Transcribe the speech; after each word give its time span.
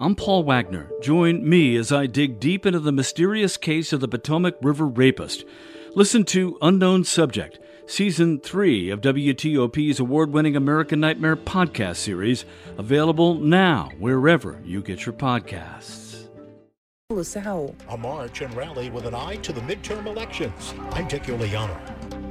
I'm 0.00 0.14
Paul 0.14 0.44
Wagner. 0.44 0.88
Join 1.02 1.48
me 1.48 1.74
as 1.74 1.90
I 1.90 2.06
dig 2.06 2.38
deep 2.38 2.64
into 2.64 2.78
the 2.78 2.92
mysterious 2.92 3.56
case 3.56 3.92
of 3.92 3.98
the 3.98 4.06
Potomac 4.06 4.54
River 4.62 4.86
rapist. 4.86 5.44
Listen 5.96 6.22
to 6.26 6.56
Unknown 6.62 7.02
Subject, 7.02 7.58
Season 7.84 8.38
3 8.38 8.90
of 8.90 9.00
WTOP's 9.00 9.98
award 9.98 10.32
winning 10.32 10.54
American 10.54 11.00
Nightmare 11.00 11.34
podcast 11.34 11.96
series, 11.96 12.44
available 12.76 13.34
now 13.34 13.90
wherever 13.98 14.60
you 14.64 14.82
get 14.82 15.04
your 15.04 15.14
podcasts. 15.14 16.28
A 17.88 17.96
march 17.96 18.40
and 18.40 18.54
rally 18.54 18.90
with 18.90 19.04
an 19.04 19.16
eye 19.16 19.34
to 19.36 19.52
the 19.52 19.62
midterm 19.62 20.06
elections. 20.06 20.74
I'm 20.92 21.08
Dick 21.08 21.24
Uliano. 21.24 21.76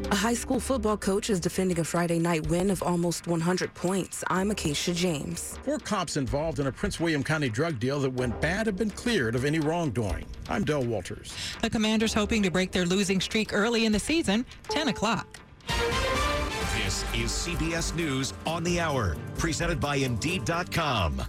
A 0.10 0.16
high 0.16 0.34
school 0.36 0.60
football 0.62 0.96
coach 0.96 1.30
is 1.30 1.40
defending 1.42 1.80
a 1.80 1.84
Friday 1.84 2.18
night 2.18 2.48
win 2.48 2.70
of 2.72 2.82
almost 2.82 3.28
100 3.28 3.74
points. 3.74 4.24
I'm 4.30 4.52
Acacia 4.52 4.94
James. 4.94 5.58
Four 5.66 5.80
cops 5.80 6.16
involved 6.16 6.60
in 6.60 6.68
a 6.68 6.72
Prince 6.72 6.98
William 7.00 7.24
County 7.24 7.50
drug 7.50 7.78
deal 7.78 8.00
that 8.00 8.12
went 8.12 8.40
bad 8.40 8.68
have 8.68 8.78
been 8.78 8.90
cleared 8.90 9.36
of 9.36 9.44
any 9.44 9.60
wrongdoing. 9.60 10.26
I'm 10.48 10.64
Dell 10.64 10.84
Walters. 10.84 11.34
The 11.62 11.70
Commanders 11.70 12.14
hoping 12.14 12.42
to 12.44 12.50
break 12.50 12.72
their 12.72 12.86
losing 12.86 13.20
streak 13.20 13.54
early 13.54 13.86
in 13.86 13.92
the 13.92 14.00
season, 14.00 14.46
10 14.70 14.88
o'clock. 14.88 15.28
This 15.68 17.04
is 17.14 17.30
CBS 17.30 17.94
News 17.94 18.34
on 18.46 18.64
the 18.64 18.80
Hour, 18.80 19.18
presented 19.38 19.82
by 19.82 19.98
Indeed.com. 19.98 21.22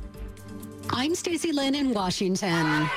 I'm 0.90 1.16
Stacy 1.16 1.50
Lynn 1.52 1.74
in 1.74 1.92
Washington. 1.92 2.88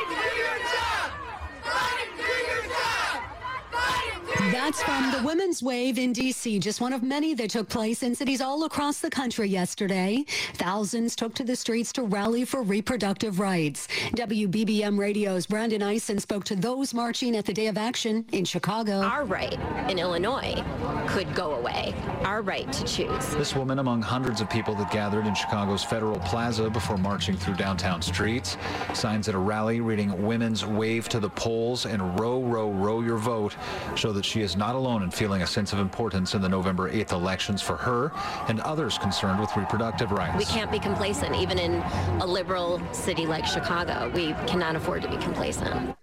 That's 4.52 4.84
from 4.84 5.14
the 5.14 5.26
Women's 5.26 5.64
Wave 5.64 5.98
in 5.98 6.12
D.C., 6.12 6.60
just 6.60 6.82
one 6.82 6.92
of 6.92 7.04
many 7.04 7.34
that 7.36 7.52
took 7.52 7.70
place 7.70 8.04
in 8.04 8.14
cities 8.14 8.42
all 8.42 8.66
across 8.66 9.00
the 9.00 9.10
country 9.10 9.48
yesterday. 9.48 10.26
Thousands 10.56 11.16
took 11.16 11.34
to 11.36 11.46
the 11.46 11.56
streets 11.56 11.94
to 11.94 12.04
rally 12.04 12.44
for 12.44 12.62
reproductive 12.62 13.40
rights. 13.40 13.88
WBBM 14.14 15.00
Radio's 15.00 15.46
Brandon 15.46 15.82
Eisen 15.82 16.20
spoke 16.20 16.44
to 16.44 16.58
those 16.58 16.94
marching 16.94 17.38
at 17.38 17.46
the 17.46 17.54
Day 17.54 17.68
of 17.68 17.78
Action 17.78 18.26
in 18.34 18.44
Chicago. 18.44 19.00
Our 19.00 19.24
right 19.24 19.58
in 19.90 19.98
Illinois 19.98 20.62
could 21.08 21.34
go 21.34 21.56
away. 21.56 21.96
Our 22.26 22.42
right 22.42 22.70
to 22.74 22.84
choose. 22.84 23.30
This 23.36 23.56
woman 23.56 23.80
among 23.80 24.02
hundreds 24.02 24.42
of 24.42 24.50
people 24.50 24.76
that 24.76 24.92
gathered 24.92 25.28
in 25.28 25.34
Chicago's 25.34 25.86
Federal 25.86 26.20
Plaza 26.20 26.70
before 26.70 26.98
marching 26.98 27.38
through 27.38 27.56
downtown 27.56 28.02
streets. 28.02 28.58
Signs 28.94 29.30
at 29.30 29.36
a 29.36 29.40
rally 29.40 29.80
reading 29.80 30.26
Women's 30.26 30.66
Wave 30.66 31.08
to 31.08 31.22
the 31.22 31.30
Polls 31.30 31.86
and 31.86 32.20
Row, 32.20 32.42
Row, 32.42 32.70
Row 32.70 33.00
Your 33.00 33.18
Vote 33.18 33.56
show 33.96 34.12
that 34.12 34.26
she 34.26 34.41
is 34.42 34.56
not 34.56 34.75
alone 34.75 35.03
in 35.03 35.11
feeling 35.11 35.42
a 35.42 35.47
sense 35.47 35.73
of 35.73 35.80
importance 35.80 36.34
in 36.34 36.42
the 36.42 36.50
November 36.50 36.92
8th 36.92 37.11
elections 37.11 37.61
for 37.61 37.75
her 37.78 38.11
and 38.48 38.59
others 38.61 38.98
concerned 38.98 39.39
with 39.39 39.56
reproductive 39.56 40.11
rights. 40.11 40.38
We 40.38 40.45
can't 40.45 40.72
be 40.72 40.80
complacent, 40.80 41.36
even 41.36 41.58
in 41.58 41.75
a 42.22 42.25
liberal 42.25 42.81
city 42.94 43.25
like 43.25 43.45
Chicago. 43.45 44.11
We 44.14 44.33
cannot 44.48 44.75
afford 44.75 45.03
to 45.03 45.09
be 45.09 45.17
complacent. 45.17 45.95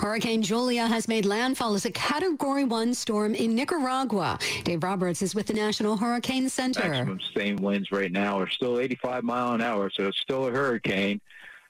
Hurricane 0.00 0.42
Julia 0.42 0.86
has 0.86 1.08
made 1.08 1.24
landfall 1.24 1.74
as 1.74 1.84
a 1.84 1.90
Category 1.90 2.64
1 2.64 2.94
storm 2.94 3.34
in 3.34 3.54
Nicaragua. 3.54 4.38
Dave 4.64 4.82
Roberts 4.82 5.22
is 5.22 5.34
with 5.34 5.46
the 5.46 5.54
National 5.54 5.96
Hurricane 5.96 6.48
Center. 6.48 6.88
Maximum 6.88 7.20
sustained 7.20 7.60
winds 7.60 7.90
right 7.92 8.12
now 8.12 8.38
are 8.38 8.48
still 8.48 8.78
85 8.78 9.24
mile 9.24 9.52
an 9.52 9.62
hour, 9.62 9.90
so 9.90 10.08
it's 10.08 10.20
still 10.20 10.48
a 10.48 10.50
hurricane. 10.50 11.20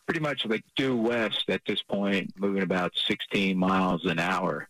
Pretty 0.07 0.21
much 0.21 0.47
like 0.47 0.65
due 0.77 0.97
west 0.97 1.45
at 1.49 1.61
this 1.67 1.83
point, 1.83 2.33
moving 2.39 2.63
about 2.63 2.93
16 3.07 3.57
miles 3.57 4.05
an 4.07 4.19
hour. 4.19 4.69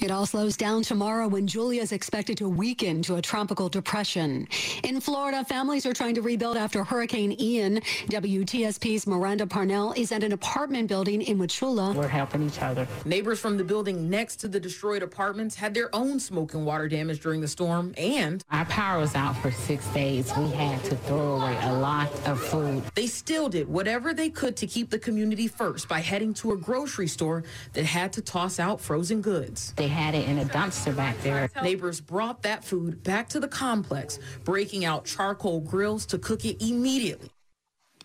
It 0.00 0.12
all 0.12 0.26
slows 0.26 0.56
down 0.56 0.82
tomorrow 0.82 1.26
when 1.26 1.48
Julia 1.48 1.82
is 1.82 1.90
expected 1.90 2.38
to 2.38 2.48
weaken 2.48 3.02
to 3.02 3.16
a 3.16 3.22
tropical 3.22 3.68
depression. 3.68 4.46
In 4.84 5.00
Florida, 5.00 5.44
families 5.44 5.84
are 5.86 5.92
trying 5.92 6.14
to 6.14 6.22
rebuild 6.22 6.56
after 6.56 6.84
Hurricane 6.84 7.34
Ian. 7.40 7.80
WTSP's 8.06 9.08
Miranda 9.08 9.44
Parnell 9.44 9.92
is 9.96 10.12
at 10.12 10.22
an 10.22 10.30
apartment 10.30 10.86
building 10.86 11.20
in 11.22 11.36
Wauchula. 11.36 11.96
We're 11.96 12.06
helping 12.06 12.46
each 12.46 12.62
other. 12.62 12.86
Neighbors 13.06 13.40
from 13.40 13.56
the 13.56 13.64
building 13.64 14.08
next 14.08 14.36
to 14.36 14.48
the 14.48 14.60
destroyed 14.60 15.02
apartments 15.02 15.56
had 15.56 15.74
their 15.74 15.92
own 15.92 16.20
smoke 16.20 16.54
and 16.54 16.64
water 16.64 16.86
damage 16.88 17.18
during 17.20 17.40
the 17.40 17.48
storm, 17.48 17.92
and 17.98 18.44
our 18.52 18.66
power 18.66 19.00
was 19.00 19.16
out 19.16 19.36
for 19.38 19.50
six 19.50 19.84
days. 19.88 20.32
We 20.38 20.48
had 20.50 20.82
to 20.84 20.96
throw 20.96 21.38
away 21.38 21.58
a 21.62 21.72
lot 21.72 22.08
of 22.24 22.40
food. 22.40 22.84
They 22.94 23.08
still 23.08 23.48
did 23.48 23.68
whatever 23.68 24.14
they 24.14 24.30
could 24.30 24.56
to 24.58 24.66
keep 24.68 24.90
the 24.90 24.98
community 25.00 25.48
first 25.48 25.88
by 25.88 25.98
heading 25.98 26.34
to 26.34 26.52
a 26.52 26.56
grocery 26.56 27.08
store 27.08 27.42
that 27.72 27.84
had 27.84 28.12
to 28.12 28.22
toss 28.22 28.60
out 28.60 28.80
frozen 28.80 29.20
goods. 29.20 29.72
They 29.76 29.87
had 29.88 30.14
it 30.14 30.28
in 30.28 30.38
a 30.38 30.44
dumpster 30.44 30.94
back 30.94 31.20
there. 31.22 31.50
Neighbors 31.62 32.00
brought 32.00 32.42
that 32.42 32.64
food 32.64 33.02
back 33.02 33.28
to 33.30 33.40
the 33.40 33.48
complex, 33.48 34.18
breaking 34.44 34.84
out 34.84 35.04
charcoal 35.04 35.60
grills 35.60 36.06
to 36.06 36.18
cook 36.18 36.44
it 36.44 36.62
immediately. 36.64 37.30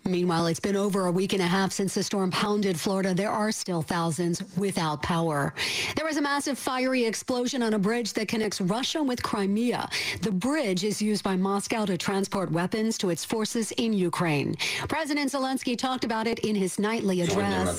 Meanwhile, 0.05 0.47
it's 0.47 0.59
been 0.59 0.75
over 0.75 1.05
a 1.05 1.11
week 1.11 1.31
and 1.31 1.41
a 1.41 1.47
half 1.47 1.71
since 1.71 1.93
the 1.93 2.03
storm 2.03 2.29
pounded 2.29 2.77
Florida. 2.77 3.13
There 3.13 3.31
are 3.31 3.53
still 3.53 3.81
thousands 3.81 4.43
without 4.57 5.01
power. 5.01 5.53
There 5.95 6.05
was 6.05 6.17
a 6.17 6.21
massive 6.21 6.59
fiery 6.59 7.05
explosion 7.05 7.63
on 7.63 7.73
a 7.73 7.79
bridge 7.79 8.11
that 8.13 8.27
connects 8.27 8.59
Russia 8.59 9.01
with 9.01 9.23
Crimea. 9.23 9.87
The 10.21 10.31
bridge 10.31 10.83
is 10.83 11.01
used 11.01 11.23
by 11.23 11.37
Moscow 11.37 11.85
to 11.85 11.97
transport 11.97 12.51
weapons 12.51 12.97
to 12.97 13.11
its 13.11 13.23
forces 13.23 13.71
in 13.73 13.93
Ukraine. 13.93 14.57
President 14.89 15.31
Zelensky 15.31 15.77
talked 15.77 16.03
about 16.03 16.27
it 16.27 16.39
in 16.39 16.53
his 16.53 16.79
nightly 16.79 17.21
address. 17.21 17.77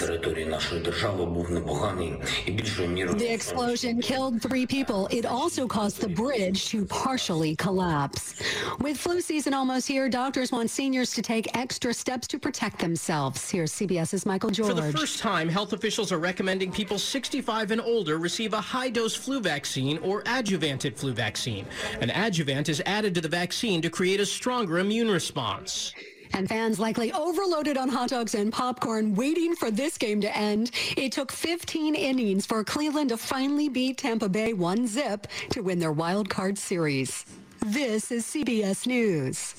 The 3.19 3.29
explosion 3.31 4.01
killed 4.01 4.41
three 4.41 4.65
people. 4.67 5.09
It 5.11 5.27
also 5.27 5.67
caused 5.67 6.01
the 6.01 6.09
bridge 6.09 6.71
to 6.71 6.87
partially 6.87 7.55
collapse. 7.57 8.41
With 8.81 8.97
flu 8.97 9.21
season 9.21 9.53
almost 9.53 9.87
here, 9.87 10.09
doctors 10.09 10.51
want 10.53 10.71
seniors 10.71 11.13
to 11.13 11.21
take 11.21 11.55
extra 11.55 11.93
steps 11.93 12.14
to 12.23 12.39
protect 12.39 12.79
themselves. 12.79 13.51
Here's 13.51 13.73
CBS's 13.73 14.25
Michael 14.27 14.51
George. 14.51 14.69
For 14.69 14.75
the 14.75 14.93
first 14.93 15.19
time, 15.19 15.49
health 15.49 15.73
officials 15.73 16.13
are 16.13 16.19
recommending 16.19 16.73
people 16.73 16.99
65 16.99 17.71
and 17.71 17.81
older 17.81 18.19
receive 18.19 18.53
a 18.53 18.61
high 18.61 18.91
dose 18.91 19.15
flu 19.15 19.41
vaccine 19.41 19.99
or 19.99 20.23
adjuvanted 20.23 20.97
flu 20.97 21.13
vaccine. 21.13 21.67
An 22.01 22.11
adjuvant 22.11 22.69
is 22.69 22.83
added 22.87 23.15
to 23.15 23.21
the 23.21 23.29
vaccine 23.29 23.83
to 23.83 23.91
create 23.91 24.21
a 24.21 24.27
stronger 24.27 24.79
immune 24.79 25.11
response. 25.11 25.93
And 26.33 26.49
fans 26.49 26.81
likely 26.81 27.13
overloaded 27.13 27.77
on 27.77 27.89
hot 27.89 28.11
dogs 28.11 28.35
and 28.35 28.53
popcorn 28.53 29.15
waiting 29.15 29.55
for 29.55 29.71
this 29.71 29.97
game 29.97 30.21
to 30.21 30.37
end. 30.37 30.73
It 30.97 31.13
took 31.13 31.31
15 31.31 31.95
innings 31.95 32.45
for 32.45 32.65
Cleveland 32.65 33.11
to 33.11 33.17
finally 33.17 33.69
beat 33.69 33.99
Tampa 33.99 34.29
Bay 34.29 34.53
1 34.53 34.87
zip 34.89 35.29
to 35.51 35.63
win 35.63 35.79
their 35.79 35.93
wild 35.93 36.29
card 36.29 36.59
series. 36.59 37.25
This 37.65 38.11
is 38.11 38.25
CBS 38.25 38.87
News. 38.87 39.55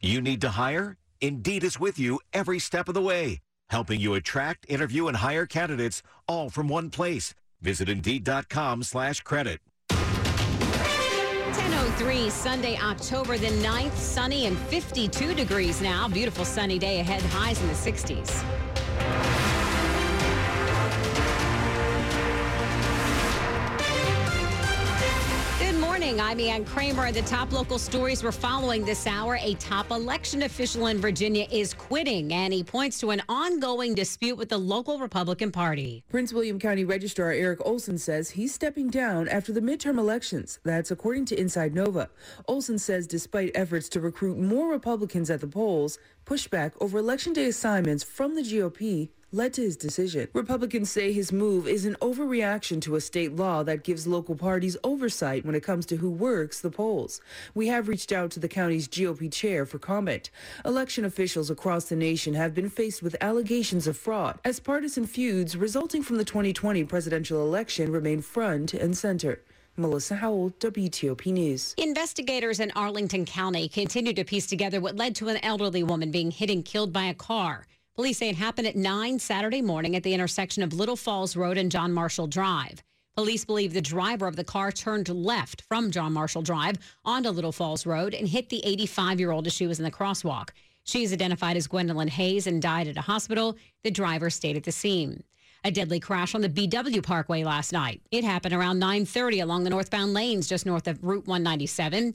You 0.00 0.20
need 0.20 0.40
to 0.40 0.50
hire? 0.50 0.96
Indeed 1.20 1.62
is 1.64 1.78
with 1.78 1.98
you 1.98 2.20
every 2.32 2.58
step 2.58 2.88
of 2.88 2.94
the 2.94 3.02
way, 3.02 3.40
helping 3.68 4.00
you 4.00 4.14
attract, 4.14 4.64
interview, 4.68 5.06
and 5.08 5.18
hire 5.18 5.44
candidates 5.44 6.02
all 6.26 6.48
from 6.48 6.68
one 6.68 6.88
place. 6.88 7.34
Visit 7.60 7.90
Indeed.com 7.90 8.82
slash 8.82 9.20
credit. 9.20 9.60
10.03 11.56 12.30
Sunday, 12.30 12.78
October 12.78 13.38
the 13.38 13.46
9th. 13.46 13.96
Sunny 13.96 14.46
and 14.46 14.58
52 14.58 15.34
degrees 15.34 15.80
now. 15.80 16.08
Beautiful 16.08 16.44
sunny 16.44 16.78
day 16.78 17.00
ahead. 17.00 17.22
Highs 17.22 17.60
in 17.60 17.68
the 17.68 17.74
60s. 17.74 18.44
Morning. 26.06 26.20
I'm 26.20 26.38
Ann 26.38 26.64
Kramer. 26.64 27.10
The 27.10 27.22
top 27.22 27.50
local 27.50 27.80
stories 27.80 28.22
we're 28.22 28.30
following 28.30 28.84
this 28.84 29.08
hour. 29.08 29.38
A 29.42 29.54
top 29.54 29.90
election 29.90 30.42
official 30.42 30.86
in 30.86 30.98
Virginia 30.98 31.48
is 31.50 31.74
quitting, 31.74 32.32
and 32.32 32.52
he 32.52 32.62
points 32.62 33.00
to 33.00 33.10
an 33.10 33.22
ongoing 33.28 33.92
dispute 33.92 34.36
with 34.36 34.48
the 34.48 34.58
local 34.58 35.00
Republican 35.00 35.50
Party. 35.50 36.04
Prince 36.08 36.32
William 36.32 36.60
County 36.60 36.84
Registrar 36.84 37.32
Eric 37.32 37.58
Olson 37.64 37.98
says 37.98 38.30
he's 38.30 38.54
stepping 38.54 38.88
down 38.88 39.26
after 39.26 39.52
the 39.52 39.60
midterm 39.60 39.98
elections. 39.98 40.60
That's 40.62 40.92
according 40.92 41.24
to 41.26 41.40
Inside 41.40 41.74
Nova. 41.74 42.08
Olson 42.46 42.78
says 42.78 43.08
despite 43.08 43.50
efforts 43.56 43.88
to 43.88 44.00
recruit 44.00 44.38
more 44.38 44.70
Republicans 44.70 45.28
at 45.28 45.40
the 45.40 45.48
polls, 45.48 45.98
pushback 46.24 46.72
over 46.80 46.98
election 46.98 47.32
day 47.32 47.46
assignments 47.46 48.04
from 48.04 48.36
the 48.36 48.42
GOP 48.42 49.08
led 49.32 49.52
to 49.54 49.62
his 49.62 49.76
decision. 49.76 50.28
Republicans 50.32 50.90
say 50.90 51.12
his 51.12 51.32
move 51.32 51.66
is 51.66 51.84
an 51.84 51.96
overreaction 52.00 52.80
to 52.80 52.96
a 52.96 53.00
state 53.00 53.34
law 53.34 53.62
that 53.62 53.84
gives 53.84 54.06
local 54.06 54.34
parties 54.34 54.76
oversight 54.84 55.44
when 55.44 55.54
it 55.54 55.62
comes 55.62 55.84
to 55.86 55.96
who 55.96 56.10
works 56.10 56.60
the 56.60 56.70
polls. 56.70 57.20
We 57.54 57.66
have 57.68 57.88
reached 57.88 58.12
out 58.12 58.30
to 58.32 58.40
the 58.40 58.48
county's 58.48 58.88
GOP 58.88 59.32
chair 59.32 59.66
for 59.66 59.78
comment. 59.78 60.30
Election 60.64 61.04
officials 61.04 61.50
across 61.50 61.86
the 61.86 61.96
nation 61.96 62.34
have 62.34 62.54
been 62.54 62.70
faced 62.70 63.02
with 63.02 63.16
allegations 63.20 63.86
of 63.86 63.96
fraud 63.96 64.38
as 64.44 64.60
partisan 64.60 65.06
feuds 65.06 65.56
resulting 65.56 66.02
from 66.02 66.16
the 66.16 66.24
2020 66.24 66.84
presidential 66.84 67.42
election 67.42 67.90
remain 67.90 68.22
front 68.22 68.74
and 68.74 68.96
center. 68.96 69.42
Melissa 69.78 70.16
Howell, 70.16 70.52
WTOP 70.58 71.30
News. 71.32 71.74
Investigators 71.76 72.60
in 72.60 72.70
Arlington 72.74 73.26
County 73.26 73.68
continue 73.68 74.14
to 74.14 74.24
piece 74.24 74.46
together 74.46 74.80
what 74.80 74.96
led 74.96 75.14
to 75.16 75.28
an 75.28 75.36
elderly 75.44 75.82
woman 75.82 76.10
being 76.10 76.30
hit 76.30 76.48
and 76.48 76.64
killed 76.64 76.94
by 76.94 77.04
a 77.04 77.14
car. 77.14 77.66
Police 77.96 78.18
say 78.18 78.28
it 78.28 78.36
happened 78.36 78.66
at 78.66 78.76
9 78.76 79.18
Saturday 79.18 79.62
morning 79.62 79.96
at 79.96 80.02
the 80.02 80.12
intersection 80.12 80.62
of 80.62 80.74
Little 80.74 80.96
Falls 80.96 81.34
Road 81.34 81.56
and 81.56 81.72
John 81.72 81.94
Marshall 81.94 82.26
Drive. 82.26 82.82
Police 83.16 83.46
believe 83.46 83.72
the 83.72 83.80
driver 83.80 84.26
of 84.26 84.36
the 84.36 84.44
car 84.44 84.70
turned 84.70 85.08
left 85.08 85.62
from 85.62 85.90
John 85.90 86.12
Marshall 86.12 86.42
Drive 86.42 86.76
onto 87.06 87.30
Little 87.30 87.52
Falls 87.52 87.86
Road 87.86 88.12
and 88.12 88.28
hit 88.28 88.50
the 88.50 88.60
85 88.66 89.18
year 89.18 89.30
old 89.30 89.46
as 89.46 89.54
she 89.54 89.66
was 89.66 89.78
in 89.78 89.84
the 89.86 89.90
crosswalk. 89.90 90.50
She 90.84 91.04
is 91.04 91.12
identified 91.14 91.56
as 91.56 91.68
Gwendolyn 91.68 92.08
Hayes 92.08 92.46
and 92.46 92.60
died 92.60 92.86
at 92.86 92.98
a 92.98 93.00
hospital. 93.00 93.56
The 93.82 93.90
driver 93.90 94.28
stayed 94.28 94.58
at 94.58 94.64
the 94.64 94.72
scene. 94.72 95.24
A 95.64 95.70
deadly 95.70 95.98
crash 95.98 96.34
on 96.34 96.42
the 96.42 96.50
BW 96.50 97.02
Parkway 97.02 97.44
last 97.44 97.72
night. 97.72 98.02
It 98.10 98.24
happened 98.24 98.52
around 98.52 98.78
9:30 98.78 99.40
along 99.40 99.64
the 99.64 99.70
northbound 99.70 100.12
lanes 100.12 100.46
just 100.46 100.66
north 100.66 100.86
of 100.86 101.02
Route 101.02 101.26
197. 101.26 102.12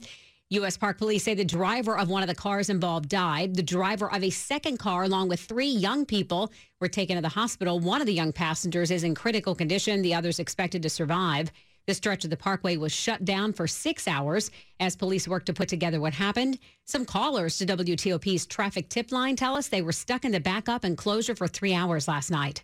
U.S. 0.52 0.76
Park 0.76 0.98
Police 0.98 1.24
say 1.24 1.32
the 1.32 1.46
driver 1.46 1.96
of 1.96 2.10
one 2.10 2.22
of 2.22 2.28
the 2.28 2.34
cars 2.34 2.68
involved 2.68 3.08
died. 3.08 3.56
The 3.56 3.62
driver 3.62 4.12
of 4.12 4.22
a 4.22 4.28
second 4.28 4.76
car, 4.76 5.04
along 5.04 5.28
with 5.28 5.40
three 5.40 5.66
young 5.68 6.04
people, 6.04 6.52
were 6.78 6.88
taken 6.88 7.16
to 7.16 7.22
the 7.22 7.28
hospital. 7.30 7.80
One 7.80 8.02
of 8.02 8.06
the 8.06 8.12
young 8.12 8.34
passengers 8.34 8.90
is 8.90 9.02
in 9.02 9.14
critical 9.14 9.54
condition. 9.54 10.02
The 10.02 10.12
others 10.12 10.38
expected 10.38 10.82
to 10.82 10.90
survive. 10.90 11.50
The 11.86 11.94
stretch 11.94 12.24
of 12.24 12.30
the 12.30 12.36
parkway 12.36 12.76
was 12.76 12.92
shut 12.92 13.24
down 13.24 13.54
for 13.54 13.66
six 13.66 14.06
hours 14.06 14.50
as 14.78 14.94
police 14.94 15.26
worked 15.26 15.46
to 15.46 15.54
put 15.54 15.70
together 15.70 16.02
what 16.02 16.12
happened. 16.12 16.58
Some 16.84 17.06
callers 17.06 17.56
to 17.56 17.64
WTOP's 17.64 18.44
traffic 18.44 18.90
tip 18.90 19.10
line 19.10 19.36
tell 19.36 19.56
us 19.56 19.68
they 19.68 19.80
were 19.80 19.90
stuck 19.90 20.22
in 20.22 20.32
the 20.32 20.40
backup 20.40 20.84
and 20.84 20.98
closure 20.98 21.34
for 21.34 21.48
three 21.48 21.72
hours 21.72 22.06
last 22.06 22.30
night. 22.30 22.62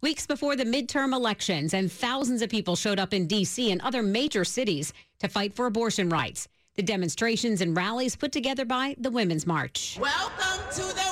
Weeks 0.00 0.26
before 0.26 0.56
the 0.56 0.64
midterm 0.64 1.14
elections, 1.14 1.74
and 1.74 1.92
thousands 1.92 2.40
of 2.40 2.48
people 2.48 2.76
showed 2.76 2.98
up 2.98 3.12
in 3.12 3.26
D.C. 3.26 3.70
and 3.70 3.82
other 3.82 4.02
major 4.02 4.46
cities 4.46 4.94
to 5.18 5.28
fight 5.28 5.52
for 5.52 5.66
abortion 5.66 6.08
rights. 6.08 6.48
The 6.80 6.86
demonstrations 6.86 7.60
and 7.60 7.76
rallies 7.76 8.16
put 8.16 8.32
together 8.32 8.64
by 8.64 8.94
the 8.96 9.10
Women's 9.10 9.46
March. 9.46 9.98
Welcome 10.00 10.64
to 10.76 10.94
the. 10.94 11.09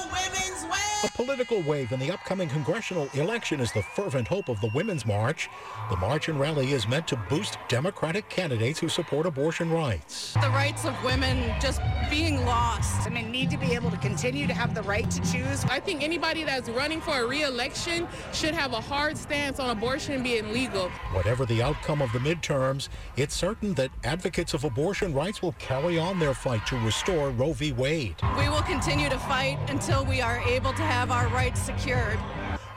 A 1.04 1.08
political 1.12 1.62
wave 1.62 1.92
in 1.92 2.00
the 2.00 2.10
upcoming 2.10 2.48
congressional 2.48 3.08
election 3.14 3.60
is 3.60 3.70
the 3.70 3.82
fervent 3.82 4.26
hope 4.26 4.48
of 4.48 4.60
the 4.60 4.66
Women's 4.74 5.06
March. 5.06 5.48
The 5.90 5.96
march 5.96 6.28
and 6.28 6.40
rally 6.40 6.72
is 6.72 6.88
meant 6.88 7.06
to 7.06 7.16
boost 7.28 7.56
Democratic 7.68 8.28
candidates 8.28 8.80
who 8.80 8.88
support 8.88 9.24
abortion 9.24 9.70
rights. 9.70 10.34
The 10.34 10.48
rights 10.48 10.84
of 10.84 10.96
women 11.04 11.54
just 11.60 11.80
being 12.10 12.44
lost. 12.44 13.06
I 13.06 13.10
mean, 13.10 13.30
need 13.30 13.48
to 13.50 13.56
be 13.56 13.74
able 13.74 13.92
to 13.92 13.96
continue 13.98 14.48
to 14.48 14.52
have 14.52 14.74
the 14.74 14.82
right 14.82 15.08
to 15.08 15.20
choose. 15.20 15.64
I 15.66 15.78
think 15.78 16.02
anybody 16.02 16.42
that's 16.42 16.68
running 16.68 17.00
for 17.00 17.12
a 17.12 17.26
re-election 17.28 18.08
should 18.32 18.54
have 18.54 18.72
a 18.72 18.80
hard 18.80 19.16
stance 19.16 19.60
on 19.60 19.70
abortion 19.70 20.24
being 20.24 20.52
legal. 20.52 20.88
Whatever 21.12 21.46
the 21.46 21.62
outcome 21.62 22.02
of 22.02 22.12
the 22.12 22.18
midterms, 22.18 22.88
it's 23.16 23.36
certain 23.36 23.72
that 23.74 23.92
advocates 24.02 24.52
of 24.52 24.64
abortion 24.64 25.14
rights 25.14 25.42
will 25.42 25.54
carry 25.60 25.96
on 25.96 26.18
their 26.18 26.34
fight 26.34 26.66
to 26.66 26.76
restore 26.78 27.30
Roe 27.30 27.52
v. 27.52 27.70
Wade. 27.70 28.16
We 28.36 28.48
will 28.48 28.62
continue 28.62 29.08
to 29.08 29.18
fight 29.20 29.58
until 29.68 30.04
we 30.04 30.20
are 30.20 30.40
able 30.40 30.72
to 30.72 30.87
have 30.88 31.10
our 31.10 31.28
rights 31.28 31.60
secured. 31.60 32.18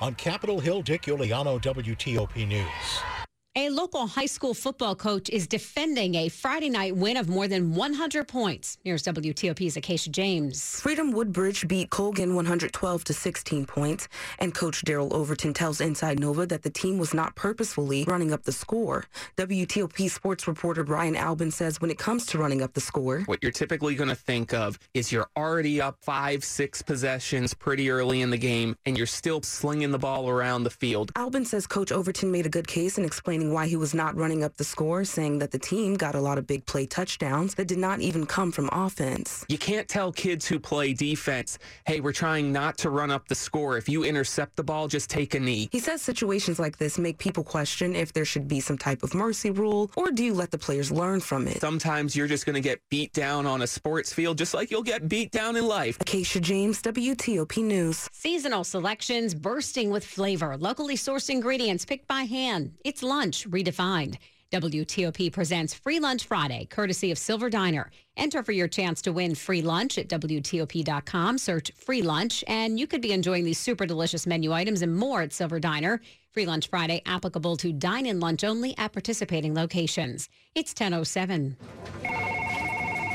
On 0.02 0.14
Capitol 0.16 0.60
Hill, 0.60 0.82
Dick 0.82 1.04
Uliano, 1.04 1.62
WTOP 1.62 2.48
News. 2.48 3.21
A 3.58 3.70
local 3.70 4.08
high 4.08 4.28
school 4.28 4.54
football 4.54 4.96
coach 4.96 5.30
is 5.30 5.46
defending 5.46 6.16
a 6.16 6.30
Friday 6.30 6.70
night 6.70 6.96
win 6.96 7.18
of 7.18 7.28
more 7.28 7.50
than 7.50 7.76
100 7.76 8.26
points. 8.26 8.78
Here's 8.86 9.04
WTOP's 9.04 9.76
Acacia 9.76 10.10
James. 10.10 10.80
Freedom 10.80 11.12
Woodbridge 11.12 11.68
beat 11.68 11.90
Colgan 11.90 12.34
112 12.34 13.04
to 13.04 13.14
16 13.14 13.66
points, 13.66 14.08
and 14.40 14.56
coach 14.56 14.86
Daryl 14.86 15.12
Overton 15.12 15.54
tells 15.54 15.82
Inside 15.82 16.18
Nova 16.18 16.46
that 16.46 16.62
the 16.62 16.70
team 16.70 16.98
was 16.98 17.14
not 17.14 17.36
purposefully 17.36 18.06
running 18.06 18.32
up 18.32 18.44
the 18.44 18.54
score. 18.54 19.04
WTOP 19.36 20.10
sports 20.10 20.48
reporter 20.48 20.86
Brian 20.86 21.18
Albin 21.18 21.52
says 21.52 21.82
when 21.82 21.92
it 21.92 21.98
comes 21.98 22.26
to 22.28 22.38
running 22.38 22.62
up 22.62 22.72
the 22.72 22.80
score, 22.80 23.24
what 23.26 23.44
you're 23.44 23.52
typically 23.52 23.96
going 23.96 24.08
to 24.08 24.16
think 24.16 24.54
of 24.54 24.80
is 24.94 25.12
you're 25.12 25.28
already 25.36 25.82
up 25.82 25.98
five, 26.00 26.46
six 26.46 26.82
possessions 26.82 27.54
pretty 27.54 27.90
early 27.90 28.22
in 28.22 28.30
the 28.30 28.38
game, 28.38 28.78
and 28.86 28.98
you're 28.98 29.06
still 29.06 29.42
slinging 29.42 29.92
the 29.92 30.00
ball 30.00 30.30
around 30.30 30.64
the 30.64 30.70
field. 30.70 31.12
Albin 31.18 31.44
says 31.44 31.68
Coach 31.68 31.92
Overton 31.92 32.32
made 32.32 32.46
a 32.46 32.50
good 32.50 32.70
case 32.70 32.98
and 32.98 33.06
explaining 33.06 33.41
explaining 33.42 33.54
why 33.54 33.68
he 33.68 33.76
was 33.76 33.94
not 33.94 34.16
running 34.16 34.44
up 34.44 34.58
the 34.58 34.64
score, 34.64 35.04
saying 35.04 35.40
that 35.40 35.52
the 35.52 35.60
team 35.60 35.96
got 35.96 36.16
a 36.16 36.20
lot 36.20 36.38
of 36.38 36.46
big 36.46 36.66
play 36.66 36.86
touchdowns 36.86 37.56
that 37.56 37.68
did 37.68 37.78
not 37.78 38.00
even 38.00 38.26
come 38.26 38.52
from 38.52 38.70
offense. 38.72 39.46
You 39.50 39.58
can't 39.58 39.88
tell 39.88 40.12
kids 40.12 40.48
who 40.48 40.60
play 40.60 40.94
defense, 40.94 41.58
hey, 41.86 42.00
we're 42.02 42.14
trying 42.14 42.52
not 42.52 42.78
to 42.80 42.90
run 42.90 43.12
up 43.12 43.28
the 43.28 43.36
score. 43.36 43.78
If 43.78 43.90
you 43.90 44.04
intercept 44.04 44.56
the 44.56 44.64
ball, 44.64 44.88
just 44.88 45.10
take 45.10 45.34
a 45.36 45.40
knee. 45.40 45.70
He 45.72 45.80
says 45.80 46.02
situations 46.02 46.60
like 46.60 46.78
this 46.78 46.98
make 46.98 47.18
people 47.18 47.44
question 47.44 47.96
if 47.96 48.14
there 48.14 48.26
should 48.26 48.48
be 48.48 48.60
some 48.60 48.78
type 48.78 49.04
of 49.04 49.14
mercy 49.14 49.52
rule, 49.52 49.90
or 49.96 50.12
do 50.12 50.24
you 50.24 50.34
let 50.34 50.52
the 50.52 50.58
players 50.58 50.92
learn 50.92 51.20
from 51.20 51.48
it? 51.48 51.62
Sometimes 51.62 52.16
you're 52.16 52.28
just 52.28 52.46
going 52.46 52.56
to 52.56 52.68
get 52.70 52.80
beat 52.90 53.14
down 53.14 53.46
on 53.46 53.62
a 53.62 53.68
sports 53.68 54.14
field, 54.14 54.38
just 54.38 54.54
like 54.54 54.72
you'll 54.72 54.84
get 54.84 55.08
beat 55.08 55.32
down 55.32 55.56
in 55.56 55.68
life. 55.68 55.98
Acacia 56.00 56.40
James, 56.40 56.82
WTOP 56.82 57.64
News. 57.64 58.08
Seasonal 58.12 58.64
selections 58.64 59.34
bursting 59.34 59.90
with 59.90 60.06
flavor, 60.06 60.58
locally 60.58 60.96
sourced 60.96 61.30
ingredients 61.30 61.86
picked 61.86 62.08
by 62.08 62.24
hand. 62.24 62.74
It's 62.84 63.02
lunch 63.02 63.31
lunch 63.32 63.50
redefined. 63.50 64.18
WTOP 64.52 65.32
presents 65.32 65.74
Free 65.74 66.02
Lunch 66.02 66.26
Friday, 66.26 66.66
courtesy 66.66 67.12
of 67.12 67.18
Silver 67.18 67.50
Diner. 67.50 67.90
Enter 68.18 68.44
for 68.44 68.52
your 68.52 68.68
chance 68.68 69.02
to 69.04 69.14
win 69.14 69.34
free 69.36 69.62
lunch 69.62 69.98
at 69.98 70.10
WTOP.com. 70.10 71.38
Search 71.38 71.72
free 71.74 72.02
lunch, 72.02 72.44
and 72.50 72.78
you 72.78 72.86
could 72.86 73.00
be 73.02 73.14
enjoying 73.14 73.46
these 73.46 73.58
super 73.58 73.86
delicious 73.86 74.28
menu 74.28 74.52
items 74.52 74.82
and 74.82 74.94
more 74.94 75.22
at 75.22 75.32
Silver 75.32 75.62
Diner. 75.62 76.02
Free 76.32 76.46
Lunch 76.46 76.68
Friday 76.68 77.02
applicable 77.06 77.56
to 77.58 77.72
dine 77.72 78.06
in 78.06 78.20
lunch 78.20 78.44
only 78.44 78.78
at 78.78 78.92
participating 78.92 79.56
locations. 79.56 80.28
It's 80.54 80.72
1007. 80.72 81.56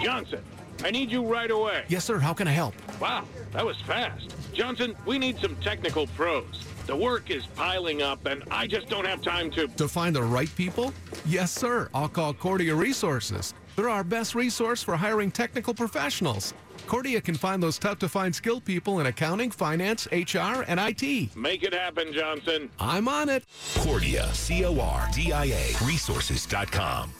Johnson, 0.02 0.40
I 0.82 0.90
need 0.90 1.10
you 1.10 1.22
right 1.22 1.50
away. 1.50 1.84
Yes, 1.88 2.06
sir. 2.06 2.18
How 2.18 2.32
can 2.32 2.48
I 2.48 2.52
help? 2.52 2.74
Wow, 2.98 3.26
that 3.52 3.66
was 3.66 3.78
fast. 3.82 4.34
Johnson, 4.54 4.96
we 5.04 5.18
need 5.18 5.38
some 5.40 5.56
technical 5.56 6.06
pros. 6.06 6.64
The 6.86 6.96
work 6.96 7.30
is 7.30 7.46
piling 7.56 8.02
up, 8.02 8.26
and 8.26 8.44
I 8.50 8.66
just 8.66 8.88
don't 8.88 9.06
have 9.06 9.20
time 9.20 9.50
to. 9.52 9.66
To 9.66 9.88
find 9.88 10.14
the 10.14 10.22
right 10.22 10.54
people? 10.54 10.92
Yes, 11.26 11.50
sir. 11.50 11.88
I'll 11.92 12.08
call 12.08 12.32
Cordia 12.32 12.78
Resources. 12.78 13.54
They're 13.74 13.88
our 13.90 14.04
best 14.04 14.34
resource 14.34 14.82
for 14.82 14.96
hiring 14.96 15.30
technical 15.30 15.74
professionals. 15.74 16.54
Cordia 16.86 17.22
can 17.22 17.34
find 17.34 17.62
those 17.62 17.78
tough 17.78 17.98
to 17.98 18.08
find 18.08 18.34
skilled 18.34 18.64
people 18.64 19.00
in 19.00 19.06
accounting, 19.06 19.50
finance, 19.50 20.06
HR, 20.12 20.62
and 20.68 20.78
IT. 20.78 21.36
Make 21.36 21.64
it 21.64 21.74
happen, 21.74 22.12
Johnson. 22.12 22.70
I'm 22.78 23.08
on 23.08 23.28
it. 23.28 23.44
Cordia, 23.74 24.32
C 24.32 24.64
O 24.64 24.78
R 24.78 25.08
D 25.12 25.32
I 25.32 25.46
A, 25.46 25.76
resources.com. 25.84 27.12